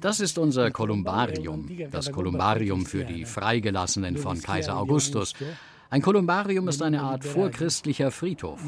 Das 0.00 0.20
ist 0.20 0.36
unser 0.36 0.70
Kolumbarium, 0.72 1.70
das 1.90 2.12
Kolumbarium 2.12 2.84
für 2.84 3.04
die 3.04 3.24
Freigelassenen 3.24 4.16
von 4.18 4.42
Kaiser 4.42 4.76
Augustus. 4.76 5.34
Ein 5.90 6.02
Kolumbarium 6.02 6.68
ist 6.68 6.82
eine 6.82 7.00
Art 7.00 7.24
vorchristlicher 7.24 8.10
Friedhof. 8.10 8.60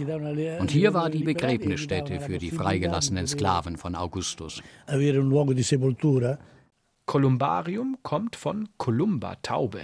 Und 0.59 0.71
hier 0.71 0.95
war 0.95 1.11
die 1.11 1.23
Begräbnisstätte 1.23 2.19
für 2.19 2.39
die 2.39 2.51
freigelassenen 2.51 3.27
Sklaven 3.27 3.77
von 3.77 3.95
Augustus. 3.95 4.63
Kolumbarium 7.05 7.99
kommt 8.03 8.37
von 8.37 8.69
Columba, 8.79 9.37
Taube. 9.43 9.83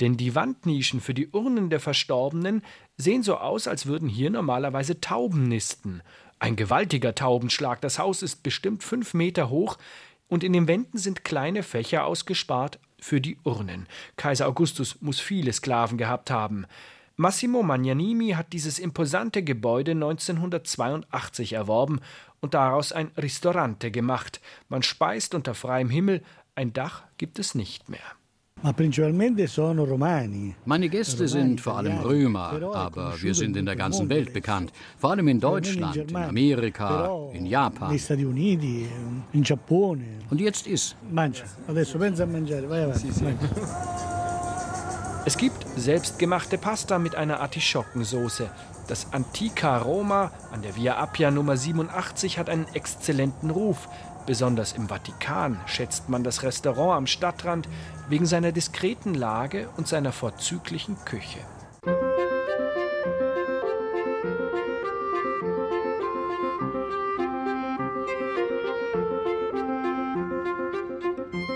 Denn 0.00 0.16
die 0.16 0.34
Wandnischen 0.34 1.02
für 1.02 1.12
die 1.12 1.28
Urnen 1.28 1.68
der 1.68 1.80
Verstorbenen 1.80 2.62
sehen 2.96 3.22
so 3.22 3.36
aus, 3.36 3.68
als 3.68 3.84
würden 3.84 4.08
hier 4.08 4.30
normalerweise 4.30 4.98
Tauben 5.00 5.48
nisten. 5.48 6.00
Ein 6.38 6.56
gewaltiger 6.56 7.14
Taubenschlag. 7.14 7.82
Das 7.82 7.98
Haus 7.98 8.22
ist 8.22 8.42
bestimmt 8.42 8.82
fünf 8.82 9.12
Meter 9.12 9.50
hoch 9.50 9.76
und 10.28 10.42
in 10.42 10.54
den 10.54 10.66
Wänden 10.68 10.96
sind 10.96 11.22
kleine 11.22 11.62
Fächer 11.62 12.06
ausgespart 12.06 12.78
für 13.02 13.20
die 13.20 13.36
Urnen. 13.44 13.86
Kaiser 14.16 14.46
Augustus 14.46 14.96
muss 15.00 15.20
viele 15.20 15.52
Sklaven 15.52 15.98
gehabt 15.98 16.30
haben. 16.30 16.66
Massimo 17.16 17.62
Magnanimi 17.62 18.30
hat 18.30 18.52
dieses 18.52 18.78
imposante 18.78 19.42
Gebäude 19.42 19.90
1982 19.92 21.52
erworben 21.52 22.00
und 22.40 22.54
daraus 22.54 22.92
ein 22.92 23.10
Ristorante 23.20 23.90
gemacht. 23.90 24.40
Man 24.68 24.82
speist 24.82 25.34
unter 25.34 25.54
freiem 25.54 25.90
Himmel, 25.90 26.22
ein 26.54 26.72
Dach 26.72 27.02
gibt 27.18 27.38
es 27.38 27.54
nicht 27.54 27.88
mehr. 27.88 28.00
Meine 30.64 30.88
Gäste 30.88 31.26
sind 31.26 31.60
vor 31.60 31.78
allem 31.78 31.98
Römer, 31.98 32.60
aber 32.74 33.14
wir 33.20 33.34
sind 33.34 33.56
in 33.56 33.66
der 33.66 33.76
ganzen 33.76 34.08
Welt 34.08 34.32
bekannt. 34.32 34.72
Vor 34.98 35.10
allem 35.10 35.26
in 35.28 35.40
Deutschland, 35.40 35.96
in 35.96 36.16
Amerika, 36.16 37.28
in 37.32 37.46
Japan. 37.46 37.90
Und 40.30 40.40
jetzt 40.40 40.66
isst. 40.66 40.96
Es 45.24 45.36
gibt 45.36 45.66
selbstgemachte 45.76 46.58
Pasta 46.58 46.98
mit 46.98 47.14
einer 47.14 47.40
Artischockensoße. 47.40 48.48
Das 48.88 49.12
Antica 49.12 49.78
Roma 49.78 50.32
an 50.52 50.62
der 50.62 50.74
Via 50.74 51.00
Appia 51.00 51.30
Nummer 51.30 51.56
87 51.56 52.38
hat 52.38 52.50
einen 52.50 52.66
exzellenten 52.74 53.50
Ruf. 53.50 53.88
Besonders 54.26 54.72
im 54.72 54.88
Vatikan 54.88 55.60
schätzt 55.66 56.08
man 56.08 56.22
das 56.22 56.42
Restaurant 56.42 56.96
am 56.96 57.06
Stadtrand 57.06 57.68
wegen 58.08 58.26
seiner 58.26 58.52
diskreten 58.52 59.14
Lage 59.14 59.68
und 59.76 59.88
seiner 59.88 60.12
vorzüglichen 60.12 60.96
Küche. 61.04 61.40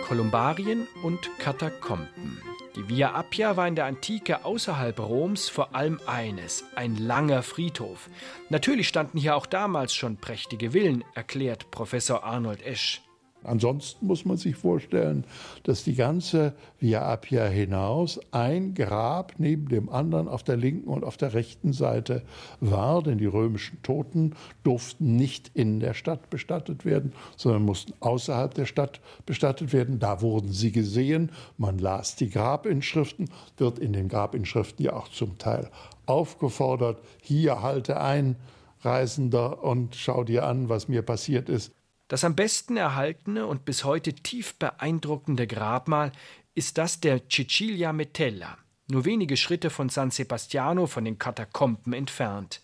Kolumbarien 0.08 0.86
und 1.02 1.30
Katakomben. 1.38 2.40
Die 2.76 2.90
Via 2.90 3.14
Appia 3.14 3.56
war 3.56 3.66
in 3.66 3.74
der 3.74 3.86
Antike 3.86 4.44
außerhalb 4.44 5.00
Roms 5.00 5.48
vor 5.48 5.74
allem 5.74 5.98
eines, 6.06 6.62
ein 6.74 6.96
langer 6.96 7.42
Friedhof. 7.42 8.10
Natürlich 8.50 8.86
standen 8.86 9.16
hier 9.16 9.34
auch 9.34 9.46
damals 9.46 9.94
schon 9.94 10.18
prächtige 10.18 10.72
Villen, 10.72 11.02
erklärt 11.14 11.70
Professor 11.70 12.22
Arnold 12.22 12.62
Esch. 12.62 13.05
Ansonsten 13.46 14.06
muss 14.06 14.24
man 14.24 14.36
sich 14.36 14.56
vorstellen, 14.56 15.24
dass 15.62 15.84
die 15.84 15.94
ganze 15.94 16.54
Via 16.78 17.12
Appia 17.12 17.46
hinaus 17.46 18.20
ein 18.32 18.74
Grab 18.74 19.34
neben 19.38 19.68
dem 19.68 19.88
anderen 19.88 20.28
auf 20.28 20.42
der 20.42 20.56
linken 20.56 20.88
und 20.88 21.04
auf 21.04 21.16
der 21.16 21.34
rechten 21.34 21.72
Seite 21.72 22.22
war, 22.60 23.02
denn 23.02 23.18
die 23.18 23.26
römischen 23.26 23.82
Toten 23.82 24.34
durften 24.64 25.16
nicht 25.16 25.50
in 25.54 25.80
der 25.80 25.94
Stadt 25.94 26.28
bestattet 26.30 26.84
werden, 26.84 27.12
sondern 27.36 27.62
mussten 27.62 27.94
außerhalb 28.00 28.52
der 28.54 28.66
Stadt 28.66 29.00
bestattet 29.24 29.72
werden. 29.72 29.98
Da 29.98 30.20
wurden 30.20 30.52
sie 30.52 30.72
gesehen, 30.72 31.30
man 31.56 31.78
las 31.78 32.16
die 32.16 32.30
Grabinschriften, 32.30 33.30
wird 33.56 33.78
in 33.78 33.92
den 33.92 34.08
Grabinschriften 34.08 34.84
ja 34.84 34.94
auch 34.94 35.08
zum 35.08 35.38
Teil 35.38 35.70
aufgefordert, 36.06 37.00
hier 37.22 37.62
halte 37.62 38.00
ein, 38.00 38.36
Reisender, 38.82 39.64
und 39.64 39.96
schau 39.96 40.22
dir 40.24 40.46
an, 40.46 40.68
was 40.68 40.88
mir 40.88 41.02
passiert 41.02 41.48
ist. 41.48 41.72
Das 42.08 42.22
am 42.22 42.36
besten 42.36 42.76
erhaltene 42.76 43.46
und 43.46 43.64
bis 43.64 43.84
heute 43.84 44.12
tief 44.12 44.54
beeindruckende 44.54 45.46
Grabmal 45.46 46.12
ist 46.54 46.78
das 46.78 47.00
der 47.00 47.28
Cecilia 47.28 47.92
Metella, 47.92 48.58
nur 48.88 49.04
wenige 49.04 49.36
Schritte 49.36 49.70
von 49.70 49.88
San 49.88 50.12
Sebastiano 50.12 50.86
von 50.86 51.04
den 51.04 51.18
Katakomben 51.18 51.92
entfernt. 51.92 52.60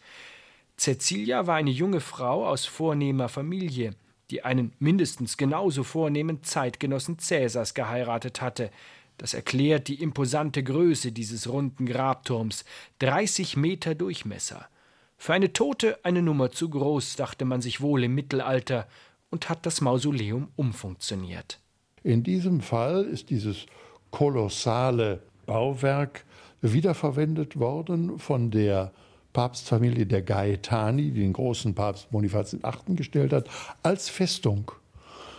Cecilia 0.79 1.47
war 1.47 1.57
eine 1.57 1.71
junge 1.71 2.01
Frau 2.01 2.47
aus 2.47 2.67
vornehmer 2.67 3.29
Familie, 3.29 3.97
die 4.31 4.45
einen 4.45 4.73
mindestens 4.79 5.37
genauso 5.37 5.83
vornehmen 5.83 6.43
Zeitgenossen 6.45 7.19
Cäsars 7.19 7.75
geheiratet 7.75 8.41
hatte. 8.41 8.71
Das 9.19 9.35
erklärt 9.35 9.89
die 9.89 10.01
imposante 10.01 10.63
Größe 10.63 11.13
dieses 11.13 11.49
runden 11.49 11.87
Grabturms, 11.87 12.65
30 13.01 13.57
Meter 13.57 13.95
Durchmesser. 13.95 14.69
Für 15.19 15.35
eine 15.35 15.53
Tote 15.53 15.99
eine 16.05 16.23
Nummer 16.23 16.51
zu 16.51 16.71
groß, 16.71 17.17
dachte 17.17 17.45
man 17.45 17.61
sich 17.61 17.81
wohl 17.81 18.05
im 18.05 18.15
Mittelalter, 18.15 18.89
und 19.33 19.49
hat 19.49 19.67
das 19.67 19.81
Mausoleum 19.81 20.49
umfunktioniert. 20.55 21.59
In 22.05 22.23
diesem 22.23 22.61
Fall 22.61 23.05
ist 23.05 23.31
dieses 23.31 23.67
kolossale 24.11 25.23
Bauwerk 25.47 26.25
wiederverwendet 26.61 27.59
worden 27.59 28.19
von 28.19 28.51
der 28.51 28.93
Papstfamilie 29.33 30.07
der 30.07 30.23
Gaetani, 30.23 31.11
die 31.11 31.21
den 31.21 31.33
großen 31.33 31.75
Papst 31.75 32.11
Bonifaz 32.11 32.53
VIII. 32.53 32.95
gestellt 32.95 33.33
hat, 33.33 33.49
als 33.83 34.09
Festung. 34.09 34.71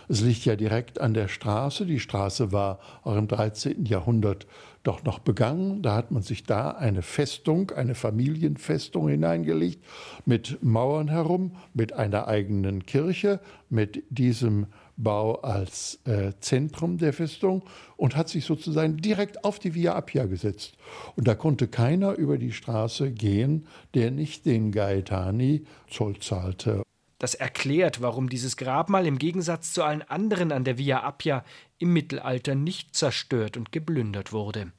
Es 0.08 0.20
liegt 0.20 0.44
ja 0.44 0.56
direkt 0.56 1.00
an 1.00 1.14
der 1.14 1.28
Straße. 1.28 1.86
Die 1.86 2.00
Straße 2.00 2.52
war 2.52 2.78
auch 3.02 3.16
im 3.16 3.28
13. 3.28 3.86
Jahrhundert 3.86 4.46
doch 4.82 5.02
noch 5.02 5.18
begangen. 5.18 5.82
Da 5.82 5.96
hat 5.96 6.10
man 6.10 6.22
sich 6.22 6.44
da 6.44 6.70
eine 6.70 7.02
Festung, 7.02 7.70
eine 7.70 7.94
Familienfestung 7.94 9.08
hineingelegt, 9.08 9.82
mit 10.26 10.62
Mauern 10.62 11.08
herum, 11.08 11.56
mit 11.72 11.94
einer 11.94 12.28
eigenen 12.28 12.86
Kirche, 12.86 13.40
mit 13.70 14.04
diesem 14.10 14.66
Bau 14.96 15.40
als 15.40 15.98
äh, 16.04 16.32
Zentrum 16.40 16.98
der 16.98 17.12
Festung 17.12 17.62
und 17.96 18.14
hat 18.14 18.28
sich 18.28 18.44
sozusagen 18.44 18.98
direkt 18.98 19.44
auf 19.44 19.58
die 19.58 19.74
Via 19.74 19.96
Appia 19.96 20.26
gesetzt. 20.26 20.76
Und 21.16 21.26
da 21.26 21.34
konnte 21.34 21.66
keiner 21.66 22.12
über 22.12 22.38
die 22.38 22.52
Straße 22.52 23.10
gehen, 23.10 23.66
der 23.94 24.10
nicht 24.10 24.46
den 24.46 24.70
Gaetani 24.70 25.64
Zoll 25.90 26.18
zahlte. 26.20 26.84
Das 27.18 27.34
erklärt, 27.34 28.02
warum 28.02 28.28
dieses 28.28 28.56
Grabmal 28.56 29.06
im 29.06 29.18
Gegensatz 29.18 29.72
zu 29.72 29.82
allen 29.82 30.02
anderen 30.02 30.52
an 30.52 30.64
der 30.64 30.78
Via 30.78 31.06
Appia 31.06 31.44
im 31.78 31.92
Mittelalter 31.92 32.54
nicht 32.54 32.94
zerstört 32.96 33.56
und 33.56 33.72
geplündert 33.72 34.32
wurde. 34.32 34.72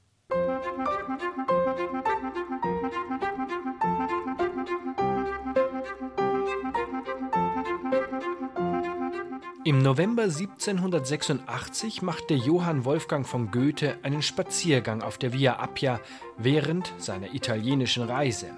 Im 9.63 9.79
November 9.79 10.25
1786 10.25 12.03
machte 12.03 12.35
Johann 12.35 12.85
Wolfgang 12.85 13.25
von 13.25 13.49
Goethe 13.49 13.97
einen 14.03 14.21
Spaziergang 14.21 15.01
auf 15.01 15.17
der 15.17 15.33
Via 15.33 15.59
Appia 15.59 15.99
während 16.37 16.93
seiner 16.99 17.33
italienischen 17.33 18.03
Reise. 18.03 18.51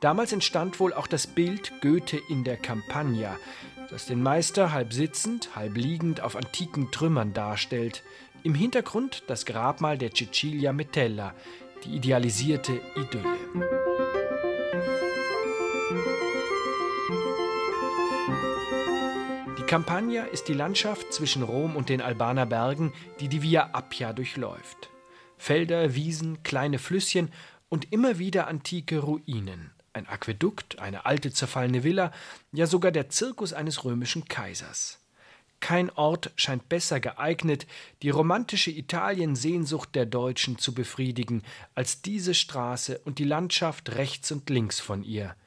Damals 0.00 0.32
entstand 0.32 0.80
wohl 0.80 0.92
auch 0.92 1.06
das 1.06 1.26
Bild 1.26 1.72
Goethe 1.80 2.20
in 2.28 2.44
der 2.44 2.56
Campagna, 2.56 3.36
das 3.90 4.06
den 4.06 4.22
Meister 4.22 4.72
halb 4.72 4.92
sitzend, 4.92 5.56
halb 5.56 5.76
liegend 5.76 6.20
auf 6.20 6.36
antiken 6.36 6.90
Trümmern 6.90 7.32
darstellt. 7.32 8.02
Im 8.42 8.54
Hintergrund 8.54 9.24
das 9.26 9.46
Grabmal 9.46 9.98
der 9.98 10.12
Cecilia 10.12 10.72
Metella, 10.72 11.34
die 11.84 11.96
idealisierte 11.96 12.80
Idylle. 12.94 13.38
Campagna 19.70 20.24
ist 20.24 20.48
die 20.48 20.52
Landschaft 20.52 21.12
zwischen 21.12 21.44
Rom 21.44 21.76
und 21.76 21.90
den 21.90 22.00
Albaner 22.00 22.44
Bergen, 22.44 22.92
die 23.20 23.28
die 23.28 23.40
Via 23.40 23.70
Appia 23.72 24.12
durchläuft. 24.12 24.90
Felder, 25.38 25.94
Wiesen, 25.94 26.42
kleine 26.42 26.80
Flüsschen 26.80 27.30
und 27.70 27.90
immer 27.90 28.18
wieder 28.18 28.46
antike 28.46 28.98
Ruinen. 28.98 29.70
Ein 29.94 30.06
Aquädukt, 30.06 30.78
eine 30.78 31.06
alte 31.06 31.32
zerfallene 31.32 31.82
Villa, 31.82 32.12
ja 32.52 32.66
sogar 32.66 32.92
der 32.92 33.08
Zirkus 33.08 33.54
eines 33.54 33.84
römischen 33.86 34.26
Kaisers. 34.26 34.98
Kein 35.60 35.88
Ort 35.88 36.30
scheint 36.36 36.68
besser 36.68 37.00
geeignet, 37.00 37.66
die 38.02 38.10
romantische 38.10 38.70
Italien-Sehnsucht 38.70 39.94
der 39.94 40.04
Deutschen 40.04 40.58
zu 40.58 40.74
befriedigen, 40.74 41.42
als 41.74 42.02
diese 42.02 42.34
Straße 42.34 42.98
und 42.98 43.18
die 43.18 43.24
Landschaft 43.24 43.94
rechts 43.94 44.30
und 44.30 44.50
links 44.50 44.78
von 44.78 45.02
ihr– 45.02 45.34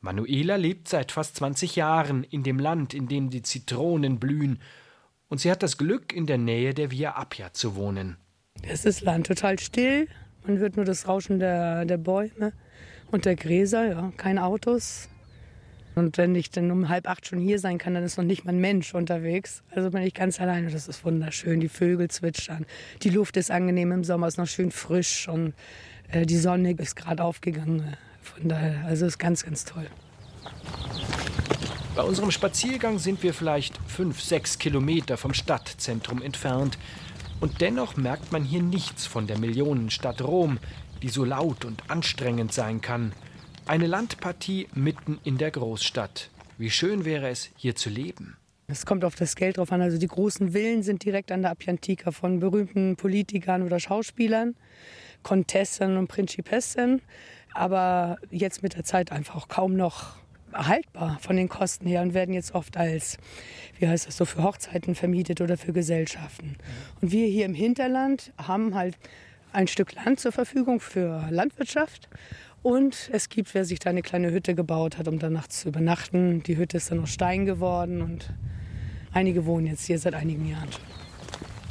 Manuela 0.00 0.56
lebt 0.56 0.88
seit 0.88 1.12
fast 1.12 1.36
20 1.36 1.76
Jahren 1.76 2.24
in 2.24 2.42
dem 2.42 2.58
Land, 2.58 2.94
in 2.94 3.06
dem 3.06 3.30
die 3.30 3.42
Zitronen 3.42 4.18
blühen, 4.18 4.60
und 5.28 5.40
sie 5.40 5.50
hat 5.50 5.62
das 5.62 5.76
Glück, 5.76 6.12
in 6.12 6.26
der 6.26 6.38
Nähe 6.38 6.74
der 6.74 6.90
Via 6.90 7.20
Appia 7.20 7.52
zu 7.52 7.76
wohnen. 7.76 8.16
Es 8.62 8.84
ist 8.84 9.02
Land 9.02 9.26
total 9.26 9.58
still. 9.58 10.08
Man 10.46 10.58
hört 10.58 10.76
nur 10.76 10.84
das 10.84 11.06
Rauschen 11.06 11.38
der, 11.38 11.84
der 11.84 11.98
Bäume 11.98 12.52
und 13.10 13.24
der 13.24 13.36
Gräser, 13.36 13.86
ja, 13.86 14.12
keine 14.16 14.44
Autos. 14.44 15.08
Und 15.94 16.16
wenn 16.18 16.34
ich 16.34 16.50
dann 16.50 16.70
um 16.70 16.88
halb 16.88 17.08
acht 17.08 17.26
schon 17.26 17.40
hier 17.40 17.58
sein 17.58 17.78
kann, 17.78 17.94
dann 17.94 18.04
ist 18.04 18.16
noch 18.16 18.24
nicht 18.24 18.44
mal 18.44 18.52
ein 18.52 18.60
Mensch 18.60 18.94
unterwegs. 18.94 19.62
Also 19.70 19.90
bin 19.90 20.02
ich 20.02 20.14
ganz 20.14 20.40
alleine. 20.40 20.70
Das 20.70 20.88
ist 20.88 21.04
wunderschön. 21.04 21.60
Die 21.60 21.68
Vögel 21.68 22.08
zwitschern. 22.08 22.64
Die 23.02 23.10
Luft 23.10 23.36
ist 23.36 23.50
angenehm 23.50 23.92
im 23.92 24.04
Sommer, 24.04 24.28
ist 24.28 24.38
noch 24.38 24.46
schön 24.46 24.70
frisch 24.70 25.28
und 25.28 25.52
äh, 26.10 26.24
die 26.26 26.38
Sonne 26.38 26.72
ist 26.72 26.94
gerade 26.94 27.24
aufgegangen. 27.24 27.96
Von 28.22 28.48
daher, 28.48 28.84
also 28.86 29.06
ist 29.06 29.18
ganz, 29.18 29.44
ganz 29.44 29.64
toll. 29.64 29.86
Bei 31.96 32.02
unserem 32.02 32.30
Spaziergang 32.30 32.98
sind 32.98 33.22
wir 33.22 33.34
vielleicht 33.34 33.76
fünf, 33.88 34.22
sechs 34.22 34.58
Kilometer 34.58 35.16
vom 35.16 35.34
Stadtzentrum 35.34 36.22
entfernt. 36.22 36.78
Und 37.40 37.60
dennoch 37.60 37.96
merkt 37.96 38.32
man 38.32 38.44
hier 38.44 38.62
nichts 38.62 39.06
von 39.06 39.26
der 39.26 39.38
Millionenstadt 39.38 40.22
Rom, 40.22 40.58
die 41.02 41.08
so 41.08 41.24
laut 41.24 41.64
und 41.64 41.82
anstrengend 41.88 42.52
sein 42.52 42.80
kann. 42.80 43.12
Eine 43.66 43.86
Landpartie 43.86 44.68
mitten 44.74 45.18
in 45.24 45.38
der 45.38 45.50
Großstadt. 45.50 46.30
Wie 46.58 46.70
schön 46.70 47.04
wäre 47.04 47.28
es, 47.28 47.50
hier 47.56 47.74
zu 47.74 47.88
leben. 47.88 48.36
Es 48.66 48.86
kommt 48.86 49.04
auf 49.04 49.14
das 49.14 49.34
Geld 49.34 49.56
drauf 49.56 49.72
an. 49.72 49.80
Also 49.80 49.98
die 49.98 50.06
großen 50.06 50.52
Villen 50.52 50.82
sind 50.82 51.04
direkt 51.04 51.32
an 51.32 51.42
der 51.42 51.50
Appiantica 51.50 52.12
von 52.12 52.40
berühmten 52.40 52.96
Politikern 52.96 53.62
oder 53.62 53.80
Schauspielern, 53.80 54.54
Kontessen 55.22 55.96
und 55.96 56.08
Principessen 56.08 57.00
aber 57.54 58.18
jetzt 58.30 58.62
mit 58.62 58.76
der 58.76 58.84
Zeit 58.84 59.12
einfach 59.12 59.36
auch 59.36 59.48
kaum 59.48 59.74
noch 59.74 60.16
haltbar 60.52 61.18
von 61.20 61.36
den 61.36 61.48
Kosten 61.48 61.86
her 61.86 62.02
und 62.02 62.14
werden 62.14 62.34
jetzt 62.34 62.54
oft 62.54 62.76
als, 62.76 63.18
wie 63.78 63.88
heißt 63.88 64.06
das 64.06 64.16
so, 64.16 64.24
für 64.24 64.42
Hochzeiten 64.42 64.94
vermietet 64.94 65.40
oder 65.40 65.56
für 65.56 65.72
Gesellschaften. 65.72 66.56
Und 67.00 67.12
wir 67.12 67.26
hier 67.26 67.44
im 67.44 67.54
Hinterland 67.54 68.32
haben 68.38 68.74
halt 68.74 68.96
ein 69.52 69.66
Stück 69.66 69.94
Land 69.94 70.20
zur 70.20 70.32
Verfügung 70.32 70.80
für 70.80 71.26
Landwirtschaft. 71.30 72.08
Und 72.62 73.10
es 73.12 73.28
gibt, 73.28 73.54
wer 73.54 73.64
sich 73.64 73.78
da 73.78 73.90
eine 73.90 74.02
kleine 74.02 74.30
Hütte 74.30 74.54
gebaut 74.54 74.98
hat, 74.98 75.08
um 75.08 75.18
da 75.18 75.30
nachts 75.30 75.60
zu 75.60 75.68
übernachten. 75.68 76.42
Die 76.42 76.56
Hütte 76.56 76.76
ist 76.76 76.90
dann 76.90 77.00
aus 77.00 77.10
Stein 77.10 77.46
geworden 77.46 78.02
und 78.02 78.32
einige 79.12 79.46
wohnen 79.46 79.66
jetzt 79.66 79.86
hier 79.86 79.98
seit 79.98 80.14
einigen 80.14 80.46
Jahren 80.46 80.70
schon. 80.70 80.82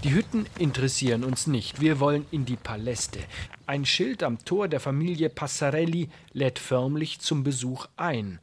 Die 0.03 0.13
Hütten 0.13 0.45
interessieren 0.57 1.25
uns 1.25 1.45
nicht. 1.45 1.81
Wir 1.81 1.99
wollen 1.99 2.25
in 2.31 2.45
die 2.45 2.55
Paläste. 2.55 3.19
Ein 3.67 3.85
Schild 3.85 4.23
am 4.23 4.43
Tor 4.45 4.69
der 4.69 4.79
Familie 4.79 5.29
Passarelli 5.29 6.09
lädt 6.31 6.57
förmlich 6.57 7.19
zum 7.19 7.43
Besuch 7.43 7.87
ein. 7.97 8.39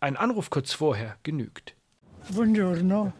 Ein 0.00 0.16
Anruf 0.16 0.48
kurz 0.48 0.72
vorher 0.72 1.16
genügt. 1.24 1.74
Buongiorno. 2.32 3.12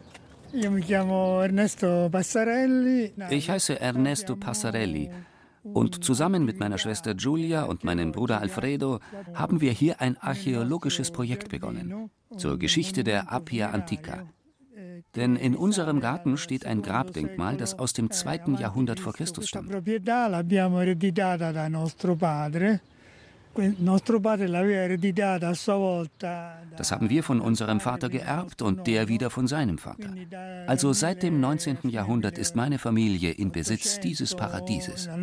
Ich 3.29 3.49
heiße 3.49 3.79
Ernesto 3.79 4.35
Passarelli 4.37 5.11
und 5.63 6.03
zusammen 6.05 6.45
mit 6.45 6.59
meiner 6.59 6.77
Schwester 6.77 7.15
Giulia 7.15 7.63
und 7.63 7.83
meinem 7.83 8.13
Bruder 8.13 8.39
Alfredo 8.39 8.99
haben 9.33 9.59
wir 9.59 9.73
hier 9.73 9.99
ein 9.99 10.15
archäologisches 10.17 11.11
Projekt 11.11 11.49
begonnen 11.49 12.09
zur 12.37 12.57
Geschichte 12.57 13.03
der 13.03 13.29
Appia 13.29 13.71
Antica. 13.71 14.23
Denn 15.17 15.35
in 15.35 15.57
unserem 15.57 15.99
Garten 15.99 16.37
steht 16.37 16.65
ein 16.65 16.81
Grabdenkmal, 16.81 17.57
das 17.57 17.77
aus 17.77 17.91
dem 17.91 18.09
zweiten 18.09 18.55
Jahrhundert 18.55 19.01
vor 19.01 19.11
Christus 19.11 19.49
stammt. 19.49 19.69
Das 26.77 26.91
haben 26.91 27.09
wir 27.09 27.23
von 27.23 27.41
unserem 27.41 27.79
Vater 27.79 28.09
geerbt 28.09 28.61
und 28.61 28.87
der 28.87 29.07
wieder 29.07 29.29
von 29.29 29.47
seinem 29.47 29.77
Vater. 29.77 30.09
Also 30.67 30.93
seit 30.93 31.23
dem 31.23 31.39
19. 31.39 31.89
Jahrhundert 31.89 32.37
ist 32.37 32.55
meine 32.55 32.79
Familie 32.79 33.31
in 33.31 33.51
Besitz 33.51 33.99
dieses 33.99 34.35
Paradieses. 34.35 35.09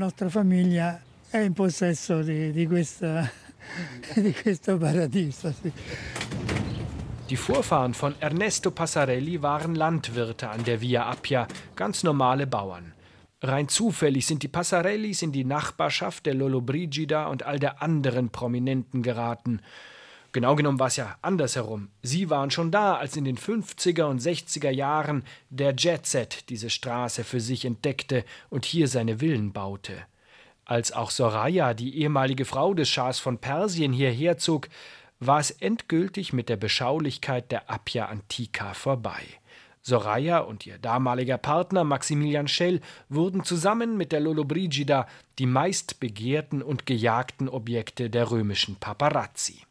Die 7.30 7.36
Vorfahren 7.36 7.92
von 7.92 8.14
Ernesto 8.20 8.70
Passarelli 8.70 9.42
waren 9.42 9.74
Landwirte 9.74 10.48
an 10.48 10.62
der 10.62 10.80
Via 10.80 11.10
Appia, 11.10 11.48
ganz 11.74 12.04
normale 12.04 12.46
Bauern. 12.46 12.92
Rein 13.42 13.68
zufällig 13.68 14.26
sind 14.26 14.42
die 14.42 14.48
Passarellis 14.48 15.22
in 15.22 15.32
die 15.32 15.44
Nachbarschaft 15.44 16.24
der 16.24 16.34
Lollobrigida 16.34 17.26
und 17.26 17.42
all 17.42 17.58
der 17.58 17.82
anderen 17.82 18.30
Prominenten 18.30 19.02
geraten. 19.02 19.60
Genau 20.32 20.54
genommen 20.56 20.78
war 20.78 20.88
es 20.88 20.96
ja 20.96 21.16
andersherum. 21.22 21.88
Sie 22.02 22.30
waren 22.30 22.50
schon 22.50 22.70
da, 22.70 22.96
als 22.96 23.16
in 23.16 23.24
den 23.24 23.38
50er 23.38 24.04
und 24.04 24.20
60er 24.20 24.70
Jahren 24.70 25.24
der 25.50 25.74
Jetset 25.76 26.48
diese 26.48 26.70
Straße 26.70 27.24
für 27.24 27.40
sich 27.40 27.64
entdeckte 27.64 28.24
und 28.48 28.64
hier 28.64 28.88
seine 28.88 29.18
Villen 29.18 29.52
baute. 29.52 29.94
Als 30.64 30.92
auch 30.92 31.10
Soraya, 31.10 31.74
die 31.74 31.96
ehemalige 31.98 32.44
Frau 32.44 32.74
des 32.74 32.88
Schahs 32.88 33.18
von 33.18 33.38
Persien, 33.38 33.92
hierher 33.92 34.36
zog, 34.36 34.68
war 35.20 35.40
es 35.40 35.50
endgültig 35.50 36.32
mit 36.32 36.48
der 36.48 36.56
Beschaulichkeit 36.56 37.52
der 37.52 37.70
Appia 37.70 38.06
Antica 38.06 38.74
vorbei. 38.74 39.22
Soraya 39.86 40.40
und 40.40 40.66
ihr 40.66 40.78
damaliger 40.78 41.38
Partner 41.38 41.84
Maximilian 41.84 42.48
Schell 42.48 42.80
wurden 43.08 43.44
zusammen 43.44 43.96
mit 43.96 44.10
der 44.10 44.18
Lollobrigida 44.18 45.06
die 45.38 45.46
meistbegehrten 45.46 46.60
und 46.60 46.86
gejagten 46.86 47.48
Objekte 47.48 48.10
der 48.10 48.32
römischen 48.32 48.74
Paparazzi. 48.76 49.62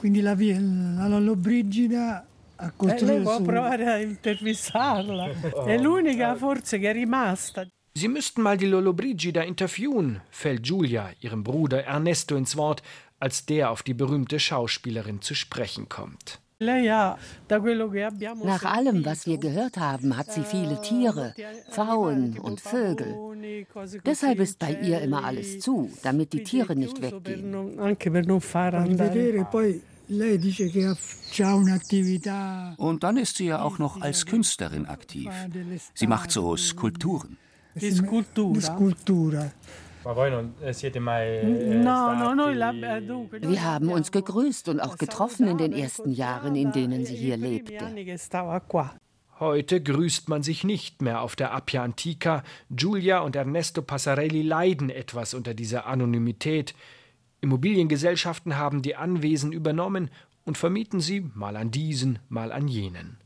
Quindi 0.00 0.22
la, 0.22 0.34
la 0.34 1.06
Lollobrigida 1.06 2.26
a 2.56 2.72
costruire 2.72 3.12
eh, 3.12 3.14
lei 3.14 3.22
può 3.22 3.40
provare 3.40 3.86
a 3.86 3.98
intervistarla. 3.98 5.28
È 5.64 5.78
l'unica 5.78 6.34
forse 6.34 6.80
che 6.80 6.90
è 6.90 6.92
rimasta. 6.92 7.64
Sie 7.94 8.08
müssten 8.08 8.42
mal 8.42 8.56
die 8.56 8.66
Lollobrigida 8.66 9.42
interviewen, 9.42 10.20
fällt 10.30 10.62
Giulia 10.62 11.12
ihrem 11.20 11.44
Bruder 11.44 11.84
Ernesto 11.84 12.36
ins 12.36 12.56
Wort, 12.56 12.82
als 13.20 13.46
der 13.46 13.70
auf 13.70 13.84
die 13.84 13.94
berühmte 13.94 14.40
Schauspielerin 14.40 15.20
zu 15.20 15.34
sprechen 15.34 15.88
kommt. 15.88 16.40
Nach 16.60 17.16
allem, 18.64 19.04
was 19.04 19.26
wir 19.26 19.38
gehört 19.38 19.76
haben, 19.76 20.16
hat 20.16 20.32
sie 20.32 20.42
viele 20.42 20.80
Tiere, 20.80 21.32
Pfauen 21.70 22.36
und 22.40 22.60
Vögel. 22.60 23.14
Deshalb 24.04 24.40
ist 24.40 24.58
bei 24.58 24.72
ihr 24.72 25.00
immer 25.00 25.24
alles 25.24 25.60
zu, 25.60 25.88
damit 26.02 26.32
die 26.32 26.42
Tiere 26.42 26.74
nicht 26.74 27.00
weggehen. 27.00 27.54
Und 32.76 33.04
dann 33.04 33.16
ist 33.18 33.36
sie 33.36 33.46
ja 33.46 33.62
auch 33.62 33.78
noch 33.78 34.00
als 34.00 34.26
Künstlerin 34.26 34.86
aktiv. 34.86 35.30
Sie 35.94 36.08
macht 36.08 36.32
so 36.32 36.56
Skulpturen. 36.56 37.36
Skulptura. 37.78 39.52
Eh, 40.08 40.72
Wir 43.42 43.64
haben 43.64 43.90
uns 43.90 44.10
gegrüßt 44.10 44.68
und 44.70 44.80
auch 44.80 44.96
getroffen 44.96 45.48
in 45.48 45.58
den 45.58 45.72
ersten 45.74 46.10
Jahren, 46.10 46.56
in 46.56 46.72
denen 46.72 47.04
sie 47.04 47.14
hier 47.14 47.36
lebte. 47.36 47.76
Heute 49.38 49.82
grüßt 49.82 50.28
man 50.28 50.42
sich 50.42 50.64
nicht 50.64 51.02
mehr 51.02 51.20
auf 51.20 51.36
der 51.36 51.52
Appia 51.54 51.84
Antica. 51.84 52.42
Giulia 52.70 53.20
und 53.20 53.36
Ernesto 53.36 53.82
Passarelli 53.82 54.42
leiden 54.42 54.90
etwas 54.90 55.34
unter 55.34 55.54
dieser 55.54 55.86
Anonymität. 55.86 56.74
Immobiliengesellschaften 57.42 58.56
haben 58.56 58.82
die 58.82 58.96
Anwesen 58.96 59.52
übernommen 59.52 60.10
und 60.44 60.58
vermieten 60.58 61.00
sie 61.00 61.30
mal 61.34 61.56
an 61.56 61.70
diesen, 61.70 62.18
mal 62.28 62.50
an 62.50 62.66
jenen. 62.66 63.18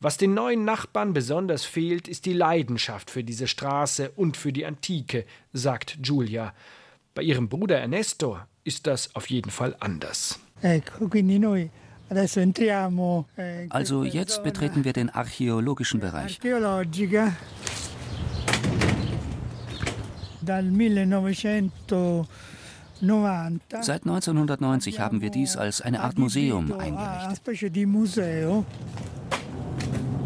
Was 0.00 0.16
den 0.16 0.34
neuen 0.34 0.64
Nachbarn 0.64 1.12
besonders 1.12 1.64
fehlt, 1.64 2.08
ist 2.08 2.26
die 2.26 2.32
Leidenschaft 2.32 3.10
für 3.10 3.24
diese 3.24 3.46
Straße 3.46 4.10
und 4.16 4.36
für 4.36 4.52
die 4.52 4.66
Antike, 4.66 5.24
sagt 5.52 5.98
Giulia. 6.02 6.54
Bei 7.14 7.22
ihrem 7.22 7.48
Bruder 7.48 7.78
Ernesto 7.78 8.38
ist 8.64 8.86
das 8.86 9.14
auf 9.14 9.28
jeden 9.30 9.50
Fall 9.50 9.76
anders. 9.80 10.38
Eh, 13.36 13.66
also 13.70 14.04
jetzt 14.04 14.42
betreten 14.44 14.84
wir 14.84 14.92
den 14.92 15.08
archäologischen 15.10 16.00
Bereich. 16.00 16.38
Seit 23.80 24.02
1990 24.02 25.00
haben 25.00 25.20
wir 25.20 25.30
dies 25.30 25.56
als 25.56 25.80
eine 25.80 26.00
Art 26.02 26.18
Museum 26.18 26.72
eingerichtet. 26.72 27.30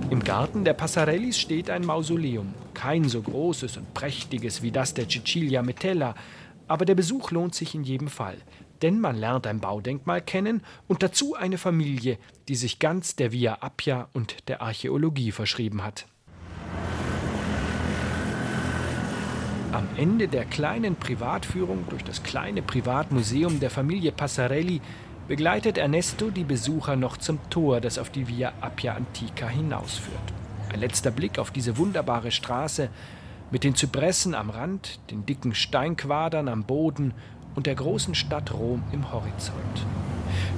Im 0.09 0.23
Garten 0.23 0.65
der 0.65 0.75
Passarellis 0.75 1.37
steht 1.37 1.69
ein 1.69 1.85
Mausoleum. 1.85 2.55
Kein 2.75 3.09
so 3.09 3.21
großes 3.21 3.77
und 3.77 3.93
prächtiges 3.93 4.63
wie 4.63 4.71
das 4.71 4.95
der 4.95 5.09
Cecilia 5.09 5.63
Metella, 5.63 6.15
aber 6.69 6.85
der 6.85 6.95
Besuch 6.95 7.33
lohnt 7.33 7.57
sich 7.57 7.75
in 7.75 7.83
jedem 7.83 8.07
Fall. 8.07 8.37
Denn 8.83 9.01
man 9.01 9.17
lernt 9.17 9.49
ein 9.49 9.59
Baudenkmal 9.59 10.23
kennen 10.23 10.63
und 10.87 11.03
dazu 11.03 11.35
eine 11.35 11.59
Familie, 11.59 12.19
die 12.47 12.55
sich 12.55 12.79
ganz 12.79 13.17
der 13.17 13.33
Via 13.33 13.59
Appia 13.61 14.09
und 14.13 14.49
der 14.49 14.63
Archäologie 14.63 15.33
verschrieben 15.33 15.83
hat. 15.83 16.07
Am 19.73 19.89
Ende 19.97 20.29
der 20.29 20.45
kleinen 20.45 20.95
Privatführung 20.95 21.85
durch 21.91 22.05
das 22.05 22.23
kleine 22.23 22.63
Privatmuseum 22.63 23.59
der 23.59 23.71
Familie 23.71 24.13
Passarelli 24.13 24.81
begleitet 25.29 25.77
Ernesto 25.77 26.31
die 26.31 26.45
Besucher 26.45 26.95
noch 26.95 27.17
zum 27.17 27.39
Tor, 27.51 27.81
das 27.81 27.99
auf 27.99 28.11
die 28.11 28.29
Via 28.29 28.53
Appia 28.61 28.95
Antica 28.95 29.49
hinausführt. 29.49 30.33
Ein 30.73 30.81
letzter 30.81 31.11
Blick 31.11 31.39
auf 31.39 31.51
diese 31.51 31.79
wunderbare 31.79 32.31
Straße 32.31 32.91
mit 33.51 33.65
den 33.65 33.75
Zypressen 33.75 34.35
am 34.35 34.51
Rand, 34.51 35.01
den 35.11 35.27
dicken 35.27 35.55
Steinquadern 35.55 36.49
am 36.49 36.65
Boden 36.65 37.13
und 37.57 37.67
der 37.67 37.75
großen 37.75 38.15
Stadt 38.15 38.53
Rom 38.53 38.85
im 38.93 39.13
Horizont. 39.13 39.87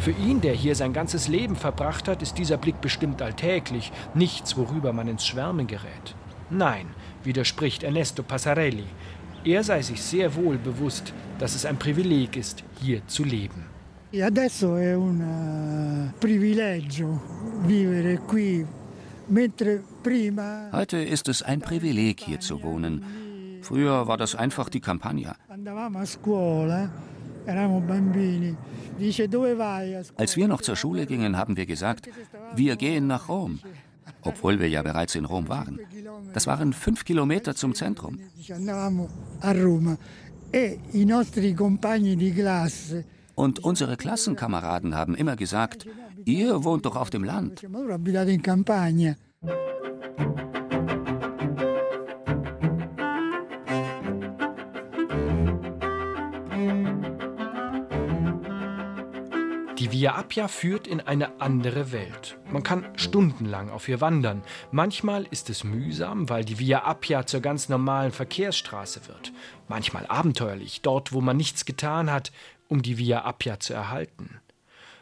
Für 0.01 0.11
ihn, 0.11 0.41
der 0.43 0.55
hier 0.55 0.75
sein 0.75 0.93
ganzes 0.93 1.29
Leben 1.29 1.57
verbracht 1.57 2.09
hat, 2.09 2.21
ist 2.21 2.37
dieser 2.37 2.57
Blick 2.57 2.81
bestimmt 2.81 3.23
alltäglich, 3.23 3.91
nichts, 4.15 4.57
worüber 4.57 4.93
man 4.93 5.09
ins 5.09 5.27
Schwärmen 5.27 5.67
gerät. 5.67 6.15
Nein, 6.51 6.89
widerspricht 7.25 7.83
Ernesto 7.83 8.23
Passarelli, 8.23 8.87
er 9.45 9.65
sei 9.65 9.81
sich 9.83 10.03
sehr 10.03 10.35
wohl 10.35 10.59
bewusst, 10.59 11.15
dass 11.39 11.55
es 11.55 11.65
ein 11.65 11.79
Privileg 11.79 12.37
ist, 12.37 12.65
hier 12.81 13.07
zu 13.07 13.25
leben. 13.25 13.78
E 14.11 14.23
adesso 14.23 14.77
è 14.77 14.95
un 14.95 15.21
eh, 15.21 16.15
privilegio 16.19 17.61
vivere 17.67 18.19
qui, 18.21 18.65
mentre 19.27 19.83
prima 20.01 20.71
Heute 20.73 20.97
ist 20.97 21.29
es 21.29 21.43
ein 21.43 21.61
Privileg, 21.61 22.21
hier 22.21 22.41
zu 22.41 22.63
wohnen. 22.63 23.61
Früher 23.61 24.07
war 24.07 24.17
das 24.17 24.35
einfach 24.35 24.71
die 24.71 24.81
Campagna. 24.81 25.37
Als 30.17 30.37
wir 30.37 30.49
noch 30.49 30.63
zur 30.63 30.77
Schule 30.77 31.05
gingen, 31.05 31.37
haben 31.37 31.57
wir 31.59 31.67
gesagt, 31.67 32.09
wir 32.55 32.77
gehen 32.77 33.07
nach 33.09 33.29
Rom, 33.29 33.59
obwohl 34.23 34.59
wir 34.59 34.71
ja 34.71 34.81
bereits 34.81 35.17
in 35.17 35.27
Rom 35.27 35.49
waren. 35.49 35.81
Das 36.33 36.47
waren 36.47 36.73
fünf 36.73 37.05
Kilometer 37.05 37.55
zum 37.55 37.75
Zentrum. 37.75 38.19
Und 43.39 43.61
unsere 43.61 43.97
Klassenkameraden 43.97 44.97
haben 44.97 45.15
immer 45.15 45.37
gesagt, 45.37 45.87
ihr 46.25 46.65
wohnt 46.65 46.87
doch 46.87 46.97
auf 46.97 47.09
dem 47.09 47.23
Land. 47.23 47.63
Die 59.79 59.93
Via 59.93 60.19
Appia 60.19 60.49
führt 60.49 60.89
in 60.89 61.01
eine 61.01 61.41
andere 61.41 61.93
Welt. 61.93 62.39
Man 62.51 62.65
kann 62.65 62.87
stundenlang 62.97 63.71
auf 63.71 63.89
ihr 63.89 64.01
wandern. 64.01 64.43
Manchmal 64.73 65.29
ist 65.31 65.49
es 65.49 65.63
mühsam, 65.63 66.29
weil 66.29 66.45
die 66.45 66.59
Via 66.59 66.91
Appia 66.91 67.25
zur 67.25 67.41
ganz 67.41 67.69
normalen 67.69 68.11
Verkehrsstraße 68.11 69.07
wird. 69.07 69.33
Manchmal 69.69 70.07
abenteuerlich, 70.07 70.83
dort, 70.83 71.13
wo 71.13 71.21
man 71.21 71.37
nichts 71.37 71.65
getan 71.65 72.11
hat, 72.11 72.33
um 72.69 72.83
die 72.83 72.99
Via 72.99 73.25
Appia 73.25 73.59
zu 73.59 73.75
erhalten. 73.75 74.41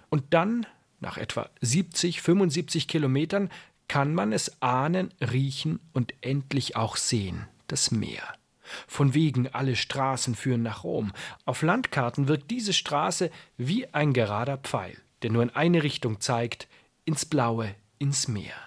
Und 0.08 0.24
dann, 0.30 0.66
nach 1.00 1.18
etwa 1.18 1.50
70, 1.60 2.22
75 2.22 2.88
Kilometern, 2.88 3.50
kann 3.88 4.14
man 4.14 4.32
es 4.32 4.60
ahnen, 4.62 5.12
riechen 5.20 5.80
und 5.92 6.14
endlich 6.20 6.76
auch 6.76 6.96
sehen, 6.96 7.46
das 7.68 7.90
Meer. 7.90 8.22
Von 8.88 9.14
wegen 9.14 9.48
alle 9.48 9.76
Straßen 9.76 10.34
führen 10.34 10.62
nach 10.62 10.82
Rom. 10.82 11.12
Auf 11.44 11.62
Landkarten 11.62 12.26
wirkt 12.26 12.50
diese 12.50 12.72
Straße 12.72 13.30
wie 13.56 13.86
ein 13.94 14.12
gerader 14.12 14.58
Pfeil, 14.58 14.96
der 15.22 15.30
nur 15.30 15.42
in 15.42 15.50
eine 15.50 15.82
Richtung 15.82 16.20
zeigt, 16.20 16.66
ins 17.04 17.24
Blaue, 17.24 17.74
ins 17.98 18.26
Meer. 18.26 18.65